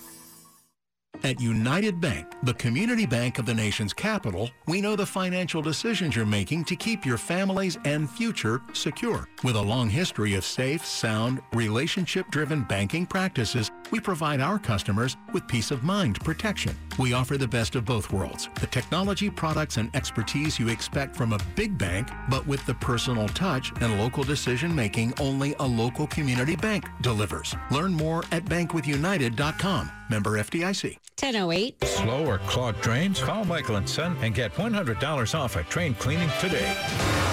At 1.25 1.40
United 1.40 2.00
Bank, 2.00 2.26
the 2.42 2.54
community 2.54 3.06
bank 3.06 3.38
of 3.38 3.46
the 3.46 3.54
nation's 3.54 3.92
capital, 3.92 4.50
we 4.66 4.80
know 4.80 4.96
the 4.96 5.06
financial 5.06 5.62
decisions 5.62 6.14
you're 6.14 6.26
making 6.26 6.64
to 6.66 6.76
keep 6.76 7.04
your 7.04 7.18
families 7.18 7.78
and 7.85 8.08
future 8.08 8.62
secure. 8.73 9.28
With 9.42 9.56
a 9.56 9.62
long 9.62 9.88
history 9.88 10.35
of 10.35 10.44
safe, 10.44 10.85
sound, 10.85 11.40
relationship-driven 11.52 12.64
banking 12.64 13.06
practices, 13.06 13.70
we 13.90 14.00
provide 14.00 14.40
our 14.40 14.58
customers 14.58 15.16
with 15.32 15.46
peace 15.46 15.70
of 15.70 15.82
mind 15.82 16.22
protection. 16.24 16.76
We 16.98 17.12
offer 17.12 17.36
the 17.36 17.48
best 17.48 17.74
of 17.76 17.84
both 17.84 18.12
worlds, 18.12 18.48
the 18.60 18.66
technology, 18.66 19.30
products, 19.30 19.76
and 19.76 19.94
expertise 19.94 20.58
you 20.58 20.68
expect 20.68 21.16
from 21.16 21.32
a 21.32 21.38
big 21.54 21.76
bank, 21.78 22.08
but 22.28 22.46
with 22.46 22.64
the 22.66 22.74
personal 22.74 23.28
touch 23.28 23.72
and 23.80 23.98
local 23.98 24.24
decision 24.24 24.74
making 24.74 25.14
only 25.20 25.54
a 25.58 25.66
local 25.66 26.06
community 26.06 26.56
bank 26.56 26.86
delivers. 27.00 27.54
Learn 27.70 27.92
more 27.92 28.24
at 28.32 28.44
bankwithunited.com. 28.44 29.90
Member 30.08 30.30
FDIC. 30.38 30.98
1008. 31.18 31.84
Slow 31.84 32.26
or 32.26 32.38
clogged 32.38 32.80
drains? 32.80 33.20
Call 33.20 33.44
Michael 33.44 33.76
and 33.76 33.88
Son 33.88 34.16
and 34.20 34.34
get 34.34 34.54
$100 34.54 35.34
off 35.38 35.56
a 35.56 35.62
train 35.64 35.94
cleaning 35.94 36.30
today. 36.40 37.25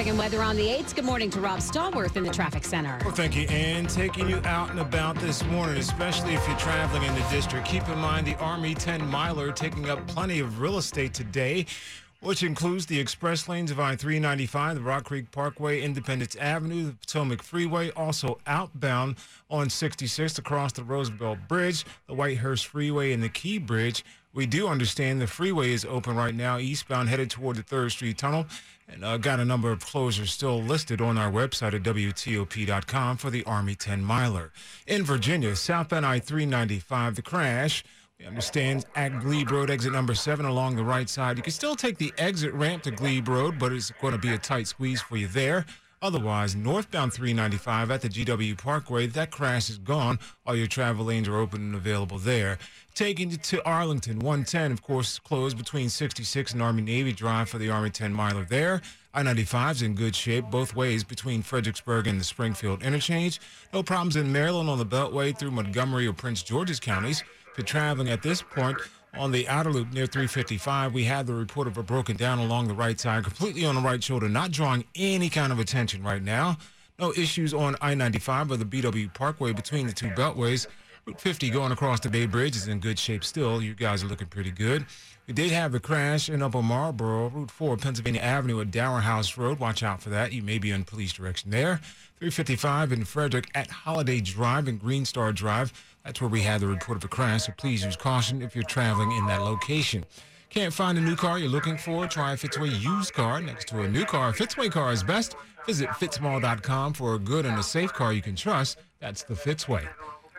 Traffic 0.00 0.12
and 0.12 0.18
weather 0.18 0.42
on 0.42 0.56
the 0.56 0.66
8th. 0.66 0.94
Good 0.94 1.04
morning 1.04 1.28
to 1.28 1.42
Rob 1.42 1.58
Stallworth 1.58 2.16
in 2.16 2.22
the 2.22 2.30
traffic 2.30 2.64
center. 2.64 2.98
Well, 3.04 3.14
thank 3.14 3.36
you, 3.36 3.46
Ann. 3.48 3.86
Taking 3.86 4.30
you 4.30 4.40
out 4.46 4.70
and 4.70 4.80
about 4.80 5.16
this 5.16 5.44
morning, 5.44 5.76
especially 5.76 6.32
if 6.32 6.48
you're 6.48 6.56
traveling 6.56 7.02
in 7.02 7.14
the 7.14 7.26
district. 7.30 7.66
Keep 7.66 7.86
in 7.86 7.98
mind 7.98 8.26
the 8.26 8.34
Army 8.36 8.74
10 8.74 9.06
miler 9.10 9.52
taking 9.52 9.90
up 9.90 10.06
plenty 10.06 10.40
of 10.40 10.58
real 10.58 10.78
estate 10.78 11.12
today 11.12 11.66
which 12.20 12.42
includes 12.42 12.84
the 12.86 13.00
express 13.00 13.48
lanes 13.48 13.70
of 13.70 13.80
I-395, 13.80 14.74
the 14.74 14.80
Rock 14.82 15.04
Creek 15.04 15.30
Parkway, 15.30 15.80
Independence 15.80 16.36
Avenue, 16.36 16.88
the 16.88 16.92
Potomac 16.92 17.42
Freeway, 17.42 17.90
also 17.92 18.38
outbound 18.46 19.16
on 19.50 19.70
66 19.70 20.38
across 20.38 20.72
the 20.72 20.84
Roosevelt 20.84 21.38
Bridge, 21.48 21.84
the 22.06 22.14
Whitehurst 22.14 22.66
Freeway, 22.66 23.12
and 23.12 23.22
the 23.22 23.30
Key 23.30 23.58
Bridge. 23.58 24.04
We 24.32 24.46
do 24.46 24.68
understand 24.68 25.20
the 25.20 25.26
freeway 25.26 25.72
is 25.72 25.84
open 25.84 26.14
right 26.14 26.34
now, 26.34 26.58
eastbound 26.58 27.08
headed 27.08 27.30
toward 27.30 27.56
the 27.56 27.62
3rd 27.64 27.90
Street 27.90 28.18
Tunnel. 28.18 28.46
And 28.88 29.04
uh, 29.04 29.18
got 29.18 29.40
a 29.40 29.44
number 29.44 29.70
of 29.70 29.84
closures 29.84 30.28
still 30.28 30.60
listed 30.62 31.00
on 31.00 31.18
our 31.18 31.30
website 31.30 31.74
at 31.74 31.82
WTOP.com 31.82 33.16
for 33.16 33.30
the 33.30 33.44
Army 33.44 33.74
10 33.74 34.04
miler. 34.04 34.52
In 34.86 35.04
Virginia, 35.04 35.54
southbound 35.54 36.06
I 36.06 36.18
395, 36.18 37.16
the 37.16 37.22
crash. 37.22 37.84
We 38.18 38.26
understand 38.26 38.84
at 38.96 39.18
Glebe 39.20 39.50
Road, 39.50 39.70
exit 39.70 39.92
number 39.92 40.14
seven 40.14 40.44
along 40.44 40.76
the 40.76 40.84
right 40.84 41.08
side. 41.08 41.36
You 41.36 41.42
can 41.42 41.52
still 41.52 41.74
take 41.74 41.98
the 41.98 42.12
exit 42.18 42.52
ramp 42.52 42.82
to 42.82 42.90
Glebe 42.90 43.28
Road, 43.28 43.58
but 43.58 43.72
it's 43.72 43.90
going 43.92 44.12
to 44.12 44.18
be 44.18 44.30
a 44.30 44.38
tight 44.38 44.66
squeeze 44.66 45.00
for 45.00 45.16
you 45.16 45.26
there. 45.28 45.64
Otherwise, 46.02 46.56
northbound 46.56 47.12
395 47.12 47.90
at 47.90 48.00
the 48.00 48.08
GW 48.08 48.56
Parkway, 48.56 49.06
that 49.08 49.30
crash 49.30 49.68
is 49.68 49.76
gone. 49.76 50.18
All 50.46 50.56
your 50.56 50.66
travel 50.66 51.04
lanes 51.04 51.28
are 51.28 51.36
open 51.36 51.60
and 51.60 51.74
available 51.74 52.16
there. 52.18 52.58
Taking 52.94 53.30
to 53.30 53.64
Arlington, 53.66 54.18
110, 54.18 54.72
of 54.72 54.82
course, 54.82 55.18
closed 55.18 55.58
between 55.58 55.90
66 55.90 56.54
and 56.54 56.62
Army 56.62 56.80
Navy 56.80 57.12
Drive 57.12 57.50
for 57.50 57.58
the 57.58 57.68
Army 57.68 57.90
10 57.90 58.14
miler 58.14 58.44
there. 58.44 58.80
I 59.12 59.22
95 59.22 59.76
is 59.76 59.82
in 59.82 59.94
good 59.94 60.16
shape 60.16 60.46
both 60.50 60.74
ways 60.74 61.04
between 61.04 61.42
Fredericksburg 61.42 62.06
and 62.06 62.18
the 62.18 62.24
Springfield 62.24 62.82
interchange. 62.82 63.38
No 63.74 63.82
problems 63.82 64.16
in 64.16 64.32
Maryland 64.32 64.70
on 64.70 64.78
the 64.78 64.86
Beltway 64.86 65.36
through 65.36 65.50
Montgomery 65.50 66.06
or 66.06 66.14
Prince 66.14 66.42
George's 66.42 66.80
counties. 66.80 67.22
If 67.50 67.58
you're 67.58 67.66
traveling 67.66 68.08
at 68.08 68.22
this 68.22 68.40
point, 68.40 68.78
on 69.18 69.32
the 69.32 69.48
outer 69.48 69.70
loop 69.72 69.92
near 69.92 70.06
355, 70.06 70.94
we 70.94 71.04
had 71.04 71.26
the 71.26 71.34
report 71.34 71.66
of 71.66 71.76
a 71.76 71.82
broken 71.82 72.16
down 72.16 72.38
along 72.38 72.68
the 72.68 72.74
right 72.74 72.98
side, 72.98 73.24
completely 73.24 73.64
on 73.64 73.74
the 73.74 73.80
right 73.80 74.02
shoulder, 74.02 74.28
not 74.28 74.50
drawing 74.50 74.84
any 74.94 75.28
kind 75.28 75.52
of 75.52 75.58
attention 75.58 76.02
right 76.02 76.22
now. 76.22 76.58
No 76.98 77.12
issues 77.12 77.54
on 77.54 77.76
I 77.80 77.94
95 77.94 78.52
or 78.52 78.56
the 78.56 78.64
BW 78.64 79.12
Parkway 79.14 79.52
between 79.52 79.86
the 79.86 79.92
two 79.92 80.10
beltways. 80.10 80.66
Route 81.06 81.20
50 81.20 81.48
going 81.50 81.72
across 81.72 82.00
the 82.00 82.10
Bay 82.10 82.26
Bridge 82.26 82.56
is 82.56 82.68
in 82.68 82.78
good 82.78 82.98
shape 82.98 83.24
still. 83.24 83.62
You 83.62 83.74
guys 83.74 84.04
are 84.04 84.06
looking 84.06 84.26
pretty 84.26 84.50
good. 84.50 84.84
We 85.26 85.32
did 85.32 85.50
have 85.50 85.74
a 85.74 85.80
crash 85.80 86.28
in 86.28 86.42
Upper 86.42 86.62
Marlboro, 86.62 87.28
Route 87.28 87.50
4, 87.50 87.76
Pennsylvania 87.78 88.20
Avenue 88.20 88.60
at 88.60 88.70
Dower 88.70 89.00
House 89.00 89.38
Road. 89.38 89.58
Watch 89.58 89.82
out 89.82 90.02
for 90.02 90.10
that. 90.10 90.32
You 90.32 90.42
may 90.42 90.58
be 90.58 90.70
in 90.70 90.84
police 90.84 91.12
direction 91.12 91.50
there. 91.50 91.80
355 92.18 92.92
in 92.92 93.04
Frederick 93.04 93.48
at 93.54 93.70
Holiday 93.70 94.20
Drive 94.20 94.68
and 94.68 94.78
Green 94.78 95.04
Star 95.06 95.32
Drive. 95.32 95.72
That's 96.04 96.20
where 96.20 96.30
we 96.30 96.40
had 96.40 96.60
the 96.60 96.66
report 96.66 96.96
of 96.96 97.04
a 97.04 97.08
crash, 97.08 97.44
so 97.44 97.52
please 97.56 97.84
use 97.84 97.96
caution 97.96 98.42
if 98.42 98.54
you're 98.54 98.64
traveling 98.64 99.12
in 99.12 99.26
that 99.26 99.42
location. 99.42 100.04
Can't 100.48 100.72
find 100.72 100.98
a 100.98 101.00
new 101.00 101.14
car 101.14 101.38
you're 101.38 101.48
looking 101.48 101.76
for? 101.76 102.06
Try 102.08 102.32
a 102.32 102.36
Fitzway 102.36 102.80
used 102.82 103.12
car 103.12 103.40
next 103.40 103.68
to 103.68 103.82
a 103.82 103.88
new 103.88 104.04
car. 104.04 104.32
Fitzway 104.32 104.70
car 104.70 104.92
is 104.92 105.02
best. 105.02 105.36
Visit 105.66 105.88
fitzmall.com 105.90 106.94
for 106.94 107.14
a 107.14 107.18
good 107.18 107.46
and 107.46 107.58
a 107.58 107.62
safe 107.62 107.92
car 107.92 108.12
you 108.12 108.22
can 108.22 108.34
trust. 108.34 108.78
That's 108.98 109.22
the 109.22 109.34
Fitzway. 109.34 109.86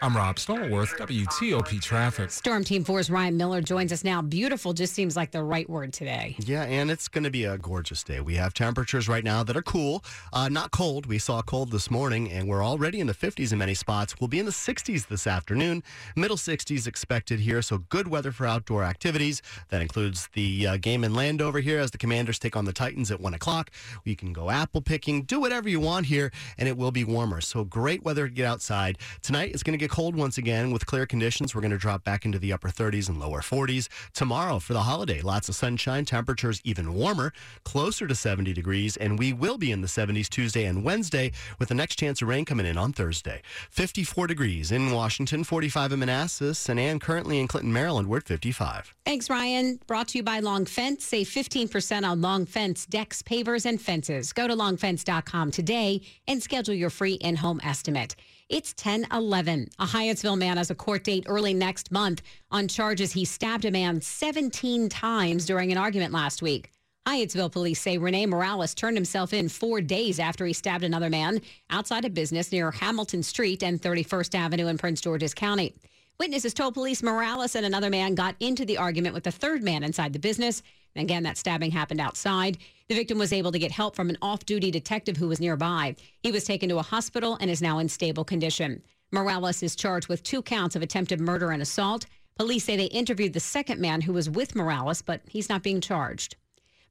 I'm 0.04 0.18
Rob 0.18 0.38
Stallworth, 0.38 0.98
WTOP 0.98 1.80
Traffic. 1.80 2.32
Storm 2.32 2.64
Team 2.64 2.84
4's 2.84 3.12
Ryan 3.12 3.38
Miller 3.38 3.62
joins 3.62 3.92
us 3.92 4.04
now. 4.04 4.20
Beautiful 4.20 4.74
just 4.74 4.96
seems 4.96 5.16
like 5.16 5.30
the 5.30 5.44
right 5.44 5.70
word 5.70 5.94
today. 5.94 6.36
Yeah, 6.40 6.64
and 6.64 6.90
it's 6.90 7.08
going 7.08 7.24
to 7.24 7.30
be 7.30 7.44
a 7.44 7.60
gorgeous 7.60 8.02
day. 8.02 8.20
We 8.20 8.34
have 8.34 8.56
temperatures 8.56 9.08
right 9.08 9.24
now 9.24 9.44
that 9.44 9.56
are 9.56 9.62
cool, 9.62 10.04
uh, 10.34 10.50
not 10.50 10.72
cold. 10.72 11.06
We 11.06 11.20
saw 11.20 11.44
cold 11.44 11.70
this 11.70 11.92
morning, 11.92 12.32
and 12.32 12.48
we're 12.48 12.66
already 12.66 13.00
in 13.00 13.06
the 13.06 13.14
50s 13.14 13.52
in 13.52 13.60
many 13.60 13.76
spots. 13.76 14.16
We'll 14.20 14.28
be 14.28 14.40
in 14.40 14.48
the 14.48 14.52
60s 14.52 15.06
this 15.06 15.28
afternoon, 15.28 15.84
middle 16.16 16.36
60s 16.36 16.88
expected 16.88 17.40
here. 17.40 17.62
So 17.62 17.78
good 17.78 18.08
weather 18.08 18.32
for 18.32 18.48
outdoor 18.48 18.84
activities. 18.84 19.44
That 19.70 19.84
includes 19.84 20.30
the 20.34 20.66
uh, 20.66 20.78
game 20.78 21.04
in 21.04 21.14
Landover 21.14 21.60
here 21.60 21.78
as 21.78 21.92
the 21.92 22.00
Commanders 22.00 22.40
take 22.40 22.56
on 22.56 22.66
the 22.66 22.74
Titans 22.74 23.12
at 23.12 23.22
1 23.22 23.36
o'clock. 23.36 23.70
You 24.04 24.16
can 24.16 24.34
go 24.34 24.50
apple 24.50 24.82
picking, 24.82 25.22
do 25.22 25.40
whatever 25.40 25.70
you 25.70 25.80
want 25.80 26.08
here, 26.08 26.32
and 26.58 26.68
it 26.68 26.76
will 26.76 26.92
be 26.92 27.04
warmer. 27.04 27.40
So 27.40 27.64
great 27.64 28.04
weather 28.04 28.28
to 28.28 28.34
get 28.34 28.48
outside. 28.48 28.98
Tonight, 29.22 29.52
it's 29.54 29.62
going 29.62 29.78
to 29.78 29.78
get 29.78 29.91
cold 29.92 30.16
once 30.16 30.38
again 30.38 30.72
with 30.72 30.86
clear 30.86 31.06
conditions. 31.06 31.54
We're 31.54 31.62
going 31.62 31.72
to 31.72 31.78
drop 31.78 32.06
back 32.06 32.26
into 32.26 32.40
the 32.40 32.54
upper 32.54 32.70
30s 32.70 33.10
and 33.10 33.20
lower 33.20 33.42
40s. 33.42 33.90
Tomorrow 34.14 34.60
for 34.60 34.72
the 34.72 34.84
holiday, 34.84 35.22
lots 35.22 35.50
of 35.50 35.56
sunshine, 35.56 36.06
temperatures 36.06 36.62
even 36.64 36.94
warmer, 36.94 37.34
closer 37.66 38.08
to 38.08 38.16
70 38.16 38.54
degrees, 38.54 38.96
and 38.96 39.20
we 39.20 39.34
will 39.34 39.58
be 39.58 39.70
in 39.70 39.82
the 39.82 39.88
70s 39.88 40.30
Tuesday 40.30 40.64
and 40.64 40.86
Wednesday 40.86 41.34
with 41.60 41.68
the 41.68 41.76
next 41.76 41.98
chance 41.98 42.22
of 42.22 42.30
rain 42.30 42.46
coming 42.46 42.66
in 42.66 42.78
on 42.78 42.94
Thursday. 42.94 43.42
54 43.70 44.28
degrees 44.28 44.72
in 44.72 44.92
Washington, 44.92 45.44
45 45.44 45.92
in 45.92 46.00
Manassas, 46.00 46.70
and 46.70 46.80
Ann 46.80 46.98
currently 46.98 47.40
in 47.40 47.50
Clinton, 47.50 47.74
Maryland. 47.74 48.08
We're 48.08 48.18
at 48.18 48.24
55. 48.24 48.96
Thanks, 49.06 49.30
Ryan. 49.30 49.78
Brought 49.88 50.08
to 50.10 50.20
you 50.20 50.24
by 50.24 50.40
Long 50.40 50.66
Fence. 50.66 51.04
Save 51.04 51.28
15% 51.28 52.10
on 52.10 52.22
Long 52.22 52.46
Fence 52.46 52.86
decks, 52.86 53.22
pavers, 53.22 53.66
and 53.66 53.82
fences. 53.82 54.32
Go 54.32 54.48
to 54.48 54.56
longfence.com 54.56 55.52
today 55.52 56.02
and 56.30 56.42
schedule 56.42 56.74
your 56.74 56.90
free 56.90 57.16
in 57.16 57.36
home 57.36 57.60
estimate. 57.62 58.16
It's 58.52 58.74
1011. 58.74 59.70
A 59.80 59.86
Hyattsville 59.86 60.38
man 60.38 60.58
has 60.58 60.70
a 60.70 60.76
court 60.76 61.06
date 61.06 61.24
early 61.26 61.54
next 61.54 61.90
month 61.90 62.22
on 62.52 62.68
charges 62.68 63.14
he 63.14 63.24
stabbed 63.24 63.64
a 63.64 63.72
man 63.72 64.02
17 64.02 64.90
times 64.90 65.46
during 65.46 65.72
an 65.72 65.78
argument 65.78 66.12
last 66.12 66.42
week. 66.42 66.70
Hyattsville 67.08 67.50
police 67.50 67.80
say 67.80 67.98
Rene 67.98 68.26
Morales 68.26 68.76
turned 68.76 68.98
himself 68.98 69.32
in 69.32 69.48
four 69.48 69.80
days 69.80 70.20
after 70.20 70.46
he 70.46 70.52
stabbed 70.52 70.84
another 70.84 71.10
man 71.10 71.40
outside 71.70 72.04
a 72.04 72.10
business 72.10 72.52
near 72.52 72.72
Hamilton 72.72 73.24
Street 73.24 73.64
and 73.64 73.82
31st 73.82 74.36
Avenue 74.36 74.68
in 74.68 74.78
Prince 74.78 75.00
George's 75.00 75.34
County. 75.34 75.74
Witnesses 76.20 76.54
told 76.54 76.74
police 76.74 77.02
Morales 77.02 77.56
and 77.56 77.66
another 77.66 77.90
man 77.90 78.16
got 78.16 78.36
into 78.42 78.66
the 78.66 78.78
argument 78.78 79.14
with 79.16 79.24
the 79.24 79.32
third 79.32 79.64
man 79.64 79.82
inside 79.82 80.12
the 80.12 80.20
business. 80.20 80.62
Again, 80.96 81.24
that 81.24 81.38
stabbing 81.38 81.72
happened 81.72 82.02
outside. 82.02 82.58
The 82.90 82.96
victim 82.96 83.18
was 83.18 83.32
able 83.32 83.52
to 83.52 83.60
get 83.60 83.72
help 83.72 83.96
from 83.96 84.10
an 84.10 84.18
off 84.22 84.46
duty 84.46 84.72
detective 84.72 85.18
who 85.18 85.28
was 85.30 85.40
nearby. 85.40 85.96
He 86.22 86.32
was 86.32 86.44
taken 86.44 86.70
to 86.70 86.80
a 86.80 86.84
hospital 86.84 87.38
and 87.40 87.50
is 87.50 87.62
now 87.62 87.80
in 87.80 87.88
stable 87.88 88.26
condition. 88.26 88.84
Morales 89.12 89.64
is 89.64 89.76
charged 89.76 90.08
with 90.08 90.24
two 90.24 90.42
counts 90.42 90.76
of 90.76 90.82
attempted 90.82 91.20
murder 91.20 91.52
and 91.52 91.62
assault. 91.62 92.06
Police 92.38 92.66
say 92.66 92.76
they 92.76 92.86
interviewed 92.86 93.34
the 93.34 93.40
second 93.40 93.80
man 93.80 94.02
who 94.02 94.14
was 94.14 94.30
with 94.30 94.56
Morales, 94.56 95.02
but 95.02 95.22
he's 95.28 95.50
not 95.50 95.64
being 95.64 95.82
charged. 95.82 96.36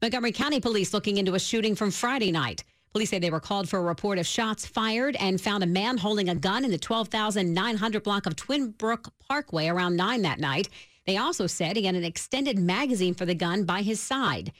Montgomery 0.00 0.33
County 0.33 0.61
police 0.61 0.95
looking 0.95 1.19
into 1.19 1.35
a 1.35 1.40
shooting 1.40 1.75
from 1.75 1.90
Friday 1.90 2.33
night. 2.33 2.64
Police 2.92 3.11
say 3.11 3.19
they 3.19 3.30
were 3.30 3.40
called 3.40 3.69
for 3.69 3.78
a 3.78 3.83
report 3.83 4.19
of 4.19 4.26
shots 4.26 4.66
fired 4.66 5.14
and 5.16 5.40
found 5.40 5.62
a 5.62 5.66
man 5.66 5.97
holding 5.99 6.28
a 6.28 6.35
gun 6.35 6.64
in 6.64 6.71
the 6.71 6.78
12,900 6.78 8.02
block 8.02 8.26
of 8.26 8.35
Twin 8.35 8.71
Brook 8.71 9.12
Parkway 9.28 9.69
around 9.69 9.97
9 9.97 10.23
that 10.23 10.40
night. 10.40 10.69
They 11.07 11.16
also 11.16 11.47
said 11.47 11.76
he 11.76 11.85
had 11.85 11.95
an 11.95 12.04
extended 12.04 12.59
magazine 12.59 13.14
for 13.14 13.26
the 13.26 13.35
gun 13.35 13.64
by 13.64 13.83
his 13.83 14.00
side. 14.00 14.52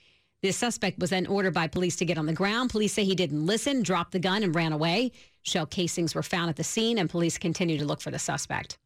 The 0.43 0.53
suspect 0.53 0.99
was 0.99 1.11
then 1.11 1.27
ordered 1.27 1.53
by 1.53 1.67
police 1.67 1.97
to 1.97 2.07
get 2.07 2.17
on 2.17 2.27
the 2.27 2.33
ground. 2.33 2.71
Police 2.71 2.95
say 2.95 3.05
he 3.05 3.15
didn't 3.15 3.45
listen, 3.45 3.83
dropped 3.83 4.13
the 4.13 4.19
gun, 4.19 4.43
and 4.43 4.55
ran 4.55 4.73
away. 4.73 5.13
Shell 5.43 5.67
casings 5.67 6.15
were 6.15 6.23
found 6.23 6.49
at 6.49 6.57
the 6.57 6.65
scene, 6.65 6.99
and 6.99 7.11
police 7.11 7.37
continue 7.37 7.77
to 7.77 7.85
look 7.85 8.01
for 8.01 8.11
the 8.11 8.19
suspect. 8.19 8.79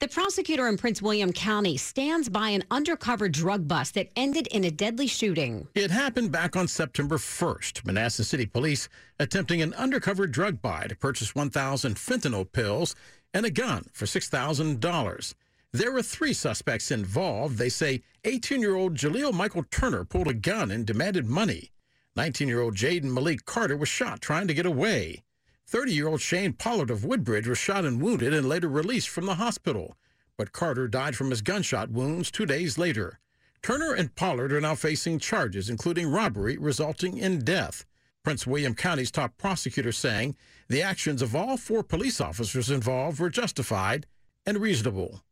The 0.00 0.08
prosecutor 0.08 0.68
in 0.68 0.76
Prince 0.76 1.02
William 1.02 1.32
County 1.32 1.76
stands 1.76 2.28
by 2.28 2.50
an 2.50 2.62
undercover 2.70 3.28
drug 3.28 3.66
bust 3.66 3.94
that 3.94 4.10
ended 4.14 4.46
in 4.48 4.62
a 4.62 4.70
deadly 4.70 5.08
shooting. 5.08 5.66
It 5.74 5.90
happened 5.90 6.30
back 6.30 6.54
on 6.54 6.68
September 6.68 7.16
1st. 7.16 7.84
Manassas 7.84 8.28
City 8.28 8.46
police 8.46 8.88
attempting 9.18 9.60
an 9.60 9.74
undercover 9.74 10.28
drug 10.28 10.62
buy 10.62 10.86
to 10.86 10.94
purchase 10.94 11.34
1,000 11.34 11.96
fentanyl 11.96 12.50
pills 12.50 12.94
and 13.34 13.44
a 13.44 13.50
gun 13.50 13.86
for 13.92 14.04
$6,000. 14.04 15.34
There 15.72 15.92
were 15.92 16.02
three 16.02 16.32
suspects 16.32 16.90
involved. 16.90 17.58
They 17.58 17.68
say 17.68 18.02
18 18.24 18.62
year 18.62 18.74
old 18.74 18.94
Jaleel 18.94 19.34
Michael 19.34 19.64
Turner 19.70 20.02
pulled 20.04 20.28
a 20.28 20.32
gun 20.32 20.70
and 20.70 20.86
demanded 20.86 21.26
money. 21.26 21.72
19 22.16 22.48
year 22.48 22.62
old 22.62 22.74
Jaden 22.74 23.12
Malik 23.12 23.44
Carter 23.44 23.76
was 23.76 23.88
shot 23.88 24.22
trying 24.22 24.48
to 24.48 24.54
get 24.54 24.64
away. 24.64 25.24
30 25.66 25.92
year 25.92 26.08
old 26.08 26.22
Shane 26.22 26.54
Pollard 26.54 26.90
of 26.90 27.04
Woodbridge 27.04 27.46
was 27.46 27.58
shot 27.58 27.84
and 27.84 28.00
wounded 28.00 28.32
and 28.32 28.48
later 28.48 28.68
released 28.68 29.10
from 29.10 29.26
the 29.26 29.34
hospital. 29.34 29.94
But 30.38 30.52
Carter 30.52 30.88
died 30.88 31.16
from 31.16 31.28
his 31.28 31.42
gunshot 31.42 31.90
wounds 31.90 32.30
two 32.30 32.46
days 32.46 32.78
later. 32.78 33.18
Turner 33.60 33.92
and 33.92 34.14
Pollard 34.14 34.54
are 34.54 34.62
now 34.62 34.74
facing 34.74 35.18
charges, 35.18 35.68
including 35.68 36.10
robbery, 36.10 36.56
resulting 36.56 37.18
in 37.18 37.40
death. 37.40 37.84
Prince 38.24 38.46
William 38.46 38.74
County's 38.74 39.10
top 39.10 39.36
prosecutor 39.36 39.92
saying 39.92 40.34
the 40.68 40.80
actions 40.80 41.20
of 41.20 41.36
all 41.36 41.58
four 41.58 41.82
police 41.82 42.22
officers 42.22 42.70
involved 42.70 43.20
were 43.20 43.28
justified 43.28 44.06
and 44.46 44.58
reasonable. 44.58 45.22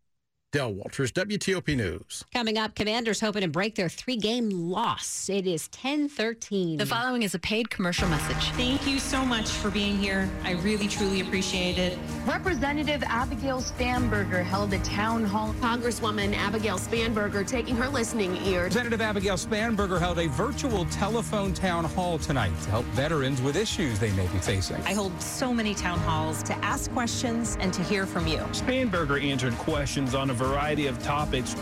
Dell 0.57 0.73
Walters, 0.73 1.13
WTOP 1.13 1.77
News. 1.77 2.25
Coming 2.33 2.57
up, 2.57 2.75
Commanders 2.75 3.21
hoping 3.21 3.43
to 3.43 3.49
break 3.49 3.75
their 3.75 3.91
three 3.91 4.17
game 4.17 4.49
loss. 4.49 5.29
It 5.29 5.47
is 5.47 5.69
10 5.69 6.09
13. 6.09 6.79
The 6.79 6.87
following 6.87 7.25
is 7.25 7.35
a 7.35 7.39
paid 7.39 7.69
commercial 7.69 8.09
message. 8.09 8.53
Thank 8.53 8.87
you 8.87 8.99
so 8.99 9.23
much 9.23 9.51
for 9.51 9.71
being 9.71 9.99
here. 9.99 10.31
I 10.45 10.53
really, 10.53 10.89
truly 10.89 11.21
appreciate 11.21 11.77
it. 11.77 11.99
Representative 12.25 13.03
Abigail 13.03 13.61
Spanberger 13.61 14.43
held 14.43 14.73
a 14.73 14.79
town 14.79 15.27
hall. 15.27 15.55
Congresswoman 15.61 16.35
Abigail 16.35 16.79
Spanberger 16.79 17.47
taking 17.47 17.77
her 17.77 17.89
listening 17.91 18.35
ear. 18.47 18.63
Representative 18.63 19.03
Abigail 19.03 19.37
Spanberger 19.37 20.01
held 20.01 20.19
a 20.19 20.29
virtual 20.29 20.87
telephone 20.87 21.53
town 21.53 21.85
hall 21.85 22.17
tonight 22.17 22.59
to 22.63 22.71
help 22.71 22.87
veterans 22.87 23.43
with 23.43 23.57
issues 23.57 23.99
they 23.99 24.13
may 24.13 24.27
be 24.29 24.39
facing. 24.39 24.81
I 24.87 24.95
hold 24.95 25.21
so 25.21 25.53
many 25.53 25.75
town 25.75 25.99
halls 25.99 26.43
to 26.45 26.55
ask 26.65 26.91
questions 26.93 27.59
and 27.61 27.75
to 27.75 27.83
hear 27.83 28.07
from 28.07 28.27
you. 28.27 28.39
Spanberger 28.53 29.23
answered 29.23 29.53
questions 29.59 30.15
on 30.15 30.31
a 30.31 30.46
variety 30.47 30.87
of 30.87 31.03
topics. 31.03 31.57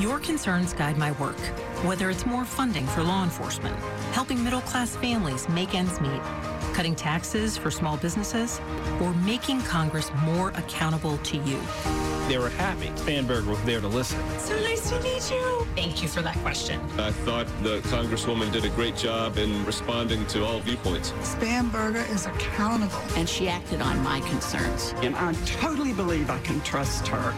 Your 0.00 0.18
concerns 0.18 0.72
guide 0.72 0.96
my 0.96 1.12
work, 1.12 1.38
whether 1.84 2.10
it's 2.10 2.24
more 2.26 2.44
funding 2.44 2.86
for 2.86 3.02
law 3.02 3.22
enforcement, 3.22 3.76
helping 4.12 4.42
middle 4.42 4.62
class 4.62 4.96
families 4.96 5.48
make 5.48 5.74
ends 5.74 6.00
meet, 6.00 6.22
cutting 6.72 6.94
taxes 6.94 7.56
for 7.56 7.70
small 7.70 7.96
businesses, 7.96 8.60
or 9.00 9.12
making 9.14 9.60
Congress 9.62 10.10
more 10.24 10.48
accountable 10.50 11.18
to 11.18 11.36
you? 11.38 11.60
They 12.28 12.38
were 12.38 12.50
happy. 12.50 12.86
Spanberger 12.90 13.46
was 13.46 13.60
there 13.64 13.80
to 13.80 13.88
listen. 13.88 14.20
So 14.38 14.54
nice 14.60 14.88
to 14.90 15.00
meet 15.00 15.28
you. 15.32 15.66
Thank 15.74 16.00
you 16.00 16.08
for 16.08 16.22
that 16.22 16.36
question. 16.38 16.80
I 16.96 17.10
thought 17.10 17.48
the 17.64 17.80
Congresswoman 17.80 18.52
did 18.52 18.64
a 18.64 18.68
great 18.70 18.96
job 18.96 19.36
in 19.36 19.66
responding 19.66 20.24
to 20.26 20.44
all 20.44 20.60
viewpoints. 20.60 21.10
Spanberger 21.22 22.08
is 22.08 22.26
accountable. 22.26 23.02
And 23.16 23.28
she 23.28 23.48
acted 23.48 23.82
on 23.82 24.00
my 24.04 24.20
concerns. 24.20 24.94
And 25.02 25.16
I 25.16 25.32
totally 25.44 25.92
believe 25.92 26.30
I 26.30 26.38
can 26.38 26.60
trust 26.60 27.08
her. 27.08 27.34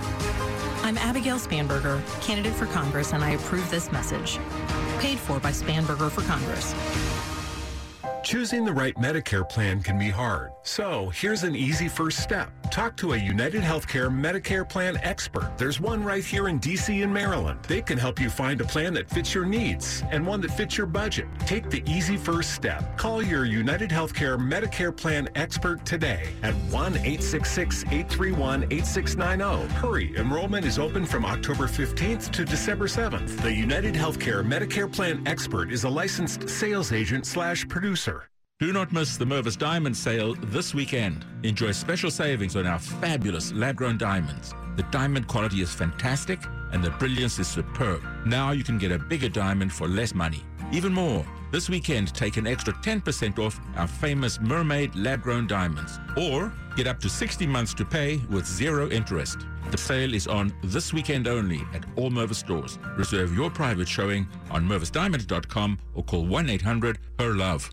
I'm 0.84 0.98
Abigail 0.98 1.36
Spanberger, 1.36 2.02
candidate 2.20 2.54
for 2.54 2.66
Congress, 2.66 3.12
and 3.12 3.22
I 3.22 3.30
approve 3.30 3.70
this 3.70 3.92
message. 3.92 4.40
Paid 4.98 5.18
for 5.18 5.38
by 5.38 5.52
Spanberger 5.52 6.10
for 6.10 6.22
Congress. 6.22 6.74
Choosing 8.22 8.64
the 8.64 8.72
right 8.72 8.94
Medicare 8.94 9.46
plan 9.48 9.82
can 9.82 9.98
be 9.98 10.08
hard. 10.08 10.52
So 10.62 11.08
here's 11.08 11.42
an 11.42 11.56
easy 11.56 11.88
first 11.88 12.20
step. 12.20 12.52
Talk 12.70 12.96
to 12.98 13.14
a 13.14 13.16
United 13.16 13.62
Healthcare 13.62 14.08
Medicare 14.08 14.66
plan 14.66 14.96
expert. 15.02 15.50
There's 15.58 15.80
one 15.80 16.04
right 16.04 16.24
here 16.24 16.48
in 16.48 16.60
DC 16.60 17.02
and 17.02 17.12
Maryland. 17.12 17.58
They 17.66 17.82
can 17.82 17.98
help 17.98 18.20
you 18.20 18.30
find 18.30 18.60
a 18.60 18.64
plan 18.64 18.94
that 18.94 19.10
fits 19.10 19.34
your 19.34 19.44
needs 19.44 20.04
and 20.12 20.24
one 20.24 20.40
that 20.42 20.52
fits 20.52 20.78
your 20.78 20.86
budget. 20.86 21.26
Take 21.40 21.68
the 21.68 21.82
easy 21.84 22.16
first 22.16 22.54
step. 22.54 22.96
Call 22.96 23.22
your 23.22 23.44
United 23.44 23.90
Healthcare 23.90 24.38
Medicare 24.38 24.96
plan 24.96 25.28
expert 25.34 25.84
today 25.84 26.28
at 26.42 26.54
1-866-831-8690. 26.70 29.68
Hurry, 29.72 30.16
enrollment 30.16 30.64
is 30.64 30.78
open 30.78 31.04
from 31.04 31.24
October 31.24 31.66
15th 31.66 32.30
to 32.30 32.44
December 32.44 32.86
7th. 32.86 33.42
The 33.42 33.52
United 33.52 33.94
Healthcare 33.94 34.46
Medicare 34.46 34.90
plan 34.90 35.20
expert 35.26 35.72
is 35.72 35.82
a 35.84 35.90
licensed 35.90 36.48
sales 36.48 36.92
agent 36.92 37.26
slash 37.26 37.68
producer. 37.68 38.11
Do 38.62 38.72
not 38.72 38.92
miss 38.92 39.16
the 39.16 39.24
Mervis 39.24 39.58
Diamond 39.58 39.96
Sale 39.96 40.34
this 40.34 40.72
weekend. 40.72 41.26
Enjoy 41.42 41.72
special 41.72 42.12
savings 42.12 42.54
on 42.54 42.64
our 42.64 42.78
fabulous 42.78 43.52
lab-grown 43.52 43.98
diamonds. 43.98 44.54
The 44.76 44.84
diamond 44.92 45.26
quality 45.26 45.62
is 45.62 45.74
fantastic 45.74 46.38
and 46.70 46.80
the 46.80 46.90
brilliance 46.90 47.40
is 47.40 47.48
superb. 47.48 48.00
Now 48.24 48.52
you 48.52 48.62
can 48.62 48.78
get 48.78 48.92
a 48.92 49.00
bigger 49.00 49.28
diamond 49.28 49.72
for 49.72 49.88
less 49.88 50.14
money. 50.14 50.44
Even 50.70 50.92
more, 50.92 51.26
this 51.50 51.68
weekend 51.68 52.14
take 52.14 52.36
an 52.36 52.46
extra 52.46 52.72
10% 52.72 53.40
off 53.40 53.58
our 53.74 53.88
famous 53.88 54.40
Mermaid 54.40 54.94
lab-grown 54.94 55.48
diamonds. 55.48 55.98
Or 56.16 56.52
get 56.76 56.86
up 56.86 57.00
to 57.00 57.08
60 57.08 57.44
months 57.48 57.74
to 57.74 57.84
pay 57.84 58.18
with 58.30 58.46
zero 58.46 58.88
interest. 58.90 59.38
The 59.72 59.76
sale 59.76 60.14
is 60.14 60.28
on 60.28 60.52
this 60.62 60.92
weekend 60.92 61.26
only 61.26 61.62
at 61.74 61.84
all 61.96 62.12
Mervis 62.12 62.36
stores. 62.36 62.78
Reserve 62.96 63.34
your 63.34 63.50
private 63.50 63.88
showing 63.88 64.28
on 64.52 64.68
mervisdiamonds.com 64.68 65.80
or 65.96 66.04
call 66.04 66.26
1-800-HER-LOVE. 66.26 67.72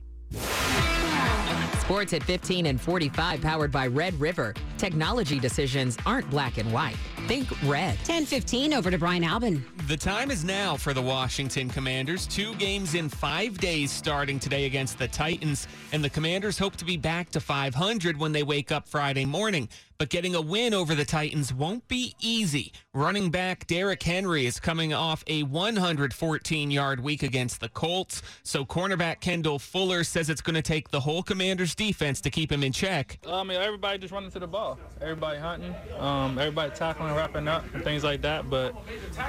Sports 1.90 2.14
at 2.14 2.22
15 2.22 2.68
and 2.68 2.80
45 2.80 3.42
powered 3.42 3.72
by 3.72 3.88
Red 3.88 4.14
River. 4.22 4.54
Technology 4.78 5.40
decisions 5.40 5.98
aren't 6.06 6.30
black 6.30 6.60
and 6.60 6.72
white. 6.72 6.96
Think 7.26 7.50
red. 7.64 7.98
1015 7.98 8.76
over 8.76 8.92
to 8.92 9.00
Brian 9.00 9.24
Albin. 9.24 9.66
The 9.88 9.98
time 9.98 10.30
is 10.30 10.46
now 10.46 10.78
for 10.78 10.94
the 10.94 11.02
Washington 11.02 11.68
Commanders. 11.68 12.28
Two 12.28 12.54
games 12.58 12.94
in 12.94 13.10
five 13.10 13.58
days 13.58 13.90
starting 13.90 14.38
today 14.38 14.66
against 14.66 15.00
the 15.00 15.08
Titans. 15.08 15.68
And 15.92 16.04
the 16.04 16.12
Commanders 16.12 16.60
hope 16.60 16.76
to 16.76 16.86
be 16.86 16.96
back 16.96 17.32
to 17.32 17.40
500 17.40 18.20
when 18.20 18.34
they 18.34 18.44
wake 18.44 18.72
up 18.72 18.88
Friday 18.88 19.26
morning. 19.26 19.68
But 20.00 20.08
getting 20.08 20.34
a 20.34 20.40
win 20.40 20.74
over 20.74 20.96
the 20.96 21.04
Titans 21.04 21.54
won't 21.54 21.86
be 21.90 22.16
easy. 22.22 22.72
Running 22.94 23.32
back 23.32 23.68
Derrick 23.68 24.02
Henry 24.02 24.46
is 24.46 24.58
coming 24.58 24.94
off 24.94 25.26
a 25.28 25.44
114 25.44 26.72
yard 26.72 27.02
week 27.02 27.22
against 27.22 27.60
the 27.60 27.68
Colts. 27.68 28.22
So 28.44 28.64
cornerback 28.64 29.20
Kendall 29.20 29.60
Fuller 29.60 30.06
says 30.06 30.30
it's 30.30 30.40
going 30.40 30.56
to 30.56 30.62
take 30.62 30.90
the 30.92 31.02
whole 31.02 31.22
Commanders 31.22 31.76
defense 31.76 32.22
to 32.22 32.30
keep 32.30 32.50
him 32.50 32.64
in 32.64 32.72
check. 32.72 33.20
I 33.28 33.44
mean, 33.44 33.60
everybody 33.60 33.98
just 33.98 34.14
running 34.14 34.32
to 34.32 34.40
the 34.40 34.48
ball. 34.48 34.80
Everybody 35.02 35.38
hunting. 35.38 35.76
Um, 35.98 36.40
everybody 36.40 36.74
tackling, 36.74 37.14
wrapping 37.14 37.50
up, 37.50 37.66
and 37.74 37.84
things 37.84 38.06
like 38.06 38.22
that. 38.22 38.50
But 38.50 38.74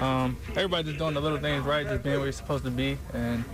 um, 0.00 0.36
everybody 0.50 0.84
just 0.84 0.98
doing 0.98 1.14
the 1.14 1.20
little 1.20 1.38
things 1.38 1.64
right, 1.64 1.84
just 1.84 2.04
being 2.04 2.14
where 2.14 2.26
you're 2.26 2.32
supposed 2.32 2.62
to 2.62 2.70
be, 2.70 2.96
and 3.12 3.44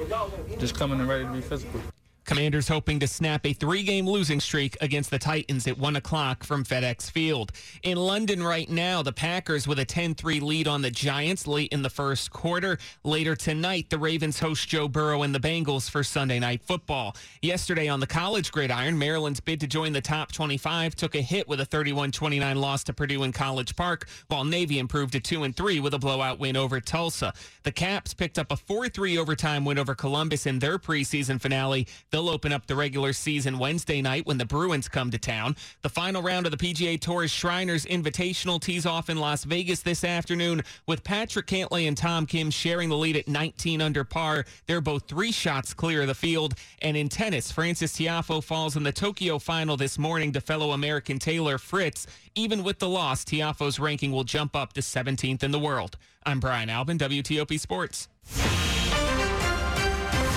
just 0.59 0.75
coming 0.75 1.01
and 1.01 1.09
ready 1.09 1.25
to 1.25 1.33
be 1.33 1.41
physical. 1.41 1.81
Commanders 2.27 2.67
hoping 2.67 2.99
to 2.99 3.07
snap 3.07 3.47
a 3.47 3.53
three 3.53 3.85
game 3.85 4.05
losing 4.05 4.41
streak 4.41 4.77
against 4.81 5.13
the 5.13 5.19
Titans 5.19 5.69
at 5.69 5.79
1 5.79 5.95
o'clock 5.95 6.43
from 6.43 6.65
FedEx 6.65 7.09
Field. 7.09 7.53
In 7.85 7.97
London 7.97 8.43
right 8.43 8.69
now, 8.69 9.01
the 9.01 9.13
Packers 9.13 9.69
with 9.69 9.79
a 9.79 9.85
10 9.85 10.17
3 10.17 10.41
lead 10.41 10.67
on 10.67 10.83
the 10.83 10.91
Giants 10.91 11.47
late 11.47 11.73
in 11.73 11.83
the 11.83 11.89
first 11.89 12.33
quarter. 12.33 12.79
Later 13.05 13.37
tonight, 13.37 13.91
the 13.91 13.99
Ravens 13.99 14.41
host 14.41 14.69
Joe 14.69 14.89
Burrow 14.89 15.23
and 15.23 15.33
the 15.33 15.39
Bengals 15.39 15.89
for 15.89 16.03
Sunday 16.03 16.41
Night 16.41 16.65
Football. 16.65 17.15
Yesterday 17.43 17.87
on 17.87 18.01
the 18.01 18.09
college 18.09 18.51
gridiron, 18.51 18.99
Maryland's 18.99 19.39
bid 19.39 19.61
to 19.61 19.69
join 19.69 19.93
the 19.93 20.01
top 20.01 20.33
25 20.33 20.97
took 20.97 21.15
a 21.15 21.21
hit 21.21 21.47
with 21.47 21.61
a 21.61 21.65
31 21.65 22.11
29 22.11 22.57
loss 22.57 22.83
to 22.85 22.93
Purdue 22.93 23.23
in 23.23 23.31
College 23.31 23.77
Park, 23.77 24.09
while 24.27 24.45
Navy 24.45 24.81
improved 24.81 25.13
to 25.13 25.21
2 25.21 25.45
and 25.45 25.57
3 25.57 25.79
with 25.79 25.95
a 25.95 25.99
blowout 25.99 26.41
win 26.41 26.57
over 26.57 26.81
Tulsa. 26.81 27.33
The 27.63 27.71
Caps 27.71 28.15
picked 28.15 28.37
up 28.37 28.51
a 28.51 28.57
4 28.57 28.89
3 28.89 29.17
overtime 29.17 29.65
win 29.65 29.79
over 29.79 29.95
Columbus 29.95 30.47
in 30.47 30.59
their 30.59 30.81
preseason 30.81 31.41
finale. 31.41 31.87
They'll 32.17 32.31
open 32.31 32.51
up 32.51 32.67
the 32.67 32.75
regular 32.75 33.13
season 33.13 33.59
Wednesday 33.59 34.01
night 34.01 34.25
when 34.25 34.39
the 34.39 34.47
Bruins 34.47 34.89
come 34.89 35.11
to 35.11 35.19
town. 35.19 35.55
The 35.83 35.91
final 35.91 36.23
round 36.23 36.47
of 36.47 36.51
the 36.51 36.57
PGA 36.57 36.99
Tour's 36.99 37.31
Shriners 37.31 37.85
Invitational 37.85 38.59
tees 38.59 38.87
off 38.87 39.11
in 39.11 39.19
Las 39.19 39.45
Vegas 39.45 39.83
this 39.83 40.03
afternoon 40.03 40.63
with 40.87 41.05
Patrick 41.05 41.47
Cantlay 41.47 41.87
and 41.87 41.95
Tom 41.95 42.25
Kim 42.25 42.51
sharing 42.51 42.89
the 42.89 42.97
lead 42.97 43.19
at 43.19 43.29
19 43.29 43.83
under 43.83 44.03
par. 44.03 44.47
They're 44.67 44.81
both 44.81 45.07
three 45.07 45.31
shots 45.31 45.75
clear 45.75 46.01
of 46.01 46.07
the 46.07 46.15
field. 46.15 46.55
And 46.81 46.97
in 46.97 47.11
tennis, 47.11 47.53
Frances 47.53 47.93
Tiafoe 47.93 48.43
falls 48.43 48.77
in 48.77 48.83
the 48.83 48.93
Tokyo 48.93 49.39
final 49.39 49.77
this 49.77 49.99
morning 49.99 50.33
to 50.33 50.41
fellow 50.41 50.73
American 50.73 51.19
Taylor 51.19 51.59
Fritz. 51.59 52.07
Even 52.35 52.65
with 52.65 52.79
the 52.79 52.89
loss, 52.89 53.27
Tiafoe's 53.27 53.79
ranking 53.79 54.11
will 54.11 54.25
jump 54.25 54.57
up 54.57 54.73
to 54.73 54.81
17th 54.81 55.43
in 55.43 55.51
the 55.51 55.61
world. 55.61 55.99
I'm 56.25 56.41
Brian 56.41 56.71
Albin, 56.71 56.97
WTOP 56.97 57.61
Sports. 57.61 58.09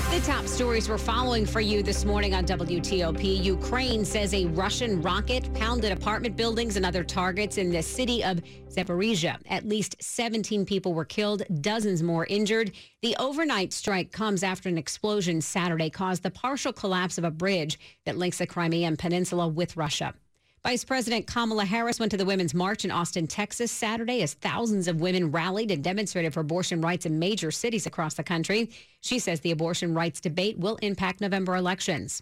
The 0.09 0.21
top 0.21 0.47
stories 0.47 0.89
we're 0.89 0.97
following 0.97 1.45
for 1.45 1.61
you 1.61 1.83
this 1.83 2.03
morning 2.03 2.33
on 2.33 2.43
WTOP. 2.43 3.43
Ukraine 3.43 4.03
says 4.03 4.33
a 4.33 4.47
Russian 4.47 5.03
rocket 5.03 5.53
pounded 5.53 5.91
apartment 5.91 6.35
buildings 6.35 6.77
and 6.77 6.85
other 6.85 7.03
targets 7.03 7.59
in 7.59 7.69
the 7.69 7.83
city 7.83 8.23
of 8.23 8.41
Zaporizhia. 8.69 9.37
At 9.47 9.67
least 9.67 9.97
17 10.01 10.65
people 10.65 10.95
were 10.95 11.05
killed, 11.05 11.43
dozens 11.61 12.01
more 12.01 12.25
injured. 12.25 12.71
The 13.03 13.15
overnight 13.19 13.71
strike 13.71 14.11
comes 14.11 14.41
after 14.41 14.67
an 14.67 14.79
explosion 14.79 15.41
Saturday 15.41 15.91
caused 15.91 16.23
the 16.23 16.31
partial 16.31 16.73
collapse 16.73 17.19
of 17.19 17.23
a 17.23 17.29
bridge 17.29 17.77
that 18.05 18.17
links 18.17 18.39
the 18.39 18.47
Crimean 18.47 18.97
Peninsula 18.97 19.47
with 19.47 19.77
Russia. 19.77 20.15
Vice 20.63 20.83
President 20.83 21.25
Kamala 21.25 21.63
Harris 21.63 22.01
went 22.01 22.11
to 22.11 22.17
the 22.17 22.25
Women's 22.25 22.53
March 22.53 22.83
in 22.83 22.91
Austin, 22.91 23.27
Texas 23.27 23.71
Saturday 23.71 24.21
as 24.21 24.33
thousands 24.33 24.89
of 24.89 24.99
women 24.99 25.31
rallied 25.31 25.71
and 25.71 25.81
demonstrated 25.81 26.33
for 26.33 26.41
abortion 26.41 26.81
rights 26.81 27.05
in 27.05 27.17
major 27.17 27.49
cities 27.49 27.85
across 27.85 28.15
the 28.15 28.23
country. 28.23 28.69
She 28.99 29.19
says 29.19 29.39
the 29.39 29.51
abortion 29.51 29.93
rights 29.93 30.19
debate 30.19 30.59
will 30.59 30.75
impact 30.81 31.21
November 31.21 31.55
elections. 31.55 32.21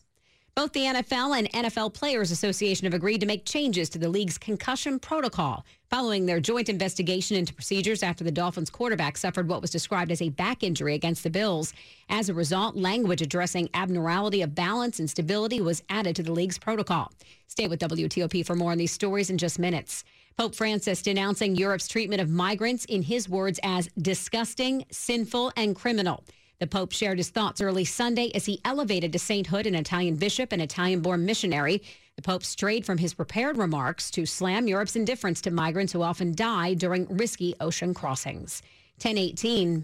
Both 0.58 0.74
the 0.74 0.86
NFL 0.86 1.38
and 1.38 1.52
NFL 1.52 1.94
Players 1.94 2.32
Association 2.32 2.86
have 2.86 2.96
agreed 2.96 3.20
to 3.20 3.28
make 3.28 3.46
changes 3.46 3.90
to 3.90 4.00
the 4.00 4.10
league's 4.10 4.40
concussion 4.40 4.98
protocol 4.98 5.64
following 5.88 6.26
their 6.26 6.40
joint 6.40 6.68
investigation 6.68 7.38
into 7.38 7.54
procedures 7.54 8.02
after 8.02 8.24
the 8.24 8.32
Dolphins 8.32 8.72
quarterback 8.72 9.18
suffered 9.18 9.48
what 9.48 9.62
was 9.62 9.70
described 9.70 10.12
as 10.12 10.20
a 10.20 10.30
back 10.30 10.64
injury 10.64 10.96
against 10.96 11.22
the 11.22 11.30
Bills. 11.30 11.74
As 12.10 12.28
a 12.28 12.34
result, 12.34 12.76
language 12.76 13.22
addressing 13.22 13.70
abnormality 13.76 14.42
of 14.42 14.56
balance 14.56 14.98
and 14.98 15.08
stability 15.08 15.62
was 15.62 15.84
added 15.92 16.16
to 16.16 16.24
the 16.24 16.34
league's 16.34 16.58
protocol. 16.58 17.12
Stay 17.46 17.68
with 17.68 17.80
WTOP 17.80 18.44
for 18.44 18.56
more 18.56 18.72
on 18.72 18.80
these 18.80 18.92
stories 18.92 19.30
in 19.30 19.38
just 19.38 19.60
minutes. 19.60 20.04
Pope 20.40 20.56
Francis 20.56 21.04
denouncing 21.04 21.56
Europe's 21.56 21.88
treatment 21.88 22.20
of 22.20 22.32
migrants 22.32 22.84
in 22.86 23.04
his 23.04 23.30
words 23.30 23.60
as 23.62 23.90
disgusting, 24.02 24.86
sinful, 24.90 25.52
and 25.56 25.76
criminal. 25.76 26.24
The 26.60 26.66
Pope 26.66 26.92
shared 26.92 27.20
his 27.20 27.30
thoughts 27.30 27.62
early 27.62 27.86
Sunday 27.86 28.32
as 28.34 28.46
he 28.48 28.60
elevated 28.66 29.14
to 29.14 29.20
sainthood 29.20 29.68
an 29.68 29.76
Italian 29.76 30.16
bishop 30.16 30.52
and 30.52 30.60
Italian 30.60 31.02
born 31.02 31.24
missionary. 31.24 31.84
The 32.16 32.24
Pope 32.24 32.44
strayed 32.44 32.84
from 32.84 32.98
his 32.98 33.14
prepared 33.14 33.60
remarks 33.60 34.10
to 34.12 34.26
slam 34.26 34.68
Europe's 34.68 34.96
indifference 34.96 35.40
to 35.42 35.52
migrants 35.52 35.94
who 35.94 36.02
often 36.02 36.34
die 36.34 36.74
during 36.74 37.06
risky 37.16 37.54
ocean 37.60 37.94
crossings. 37.94 38.64
1018. 39.04 39.84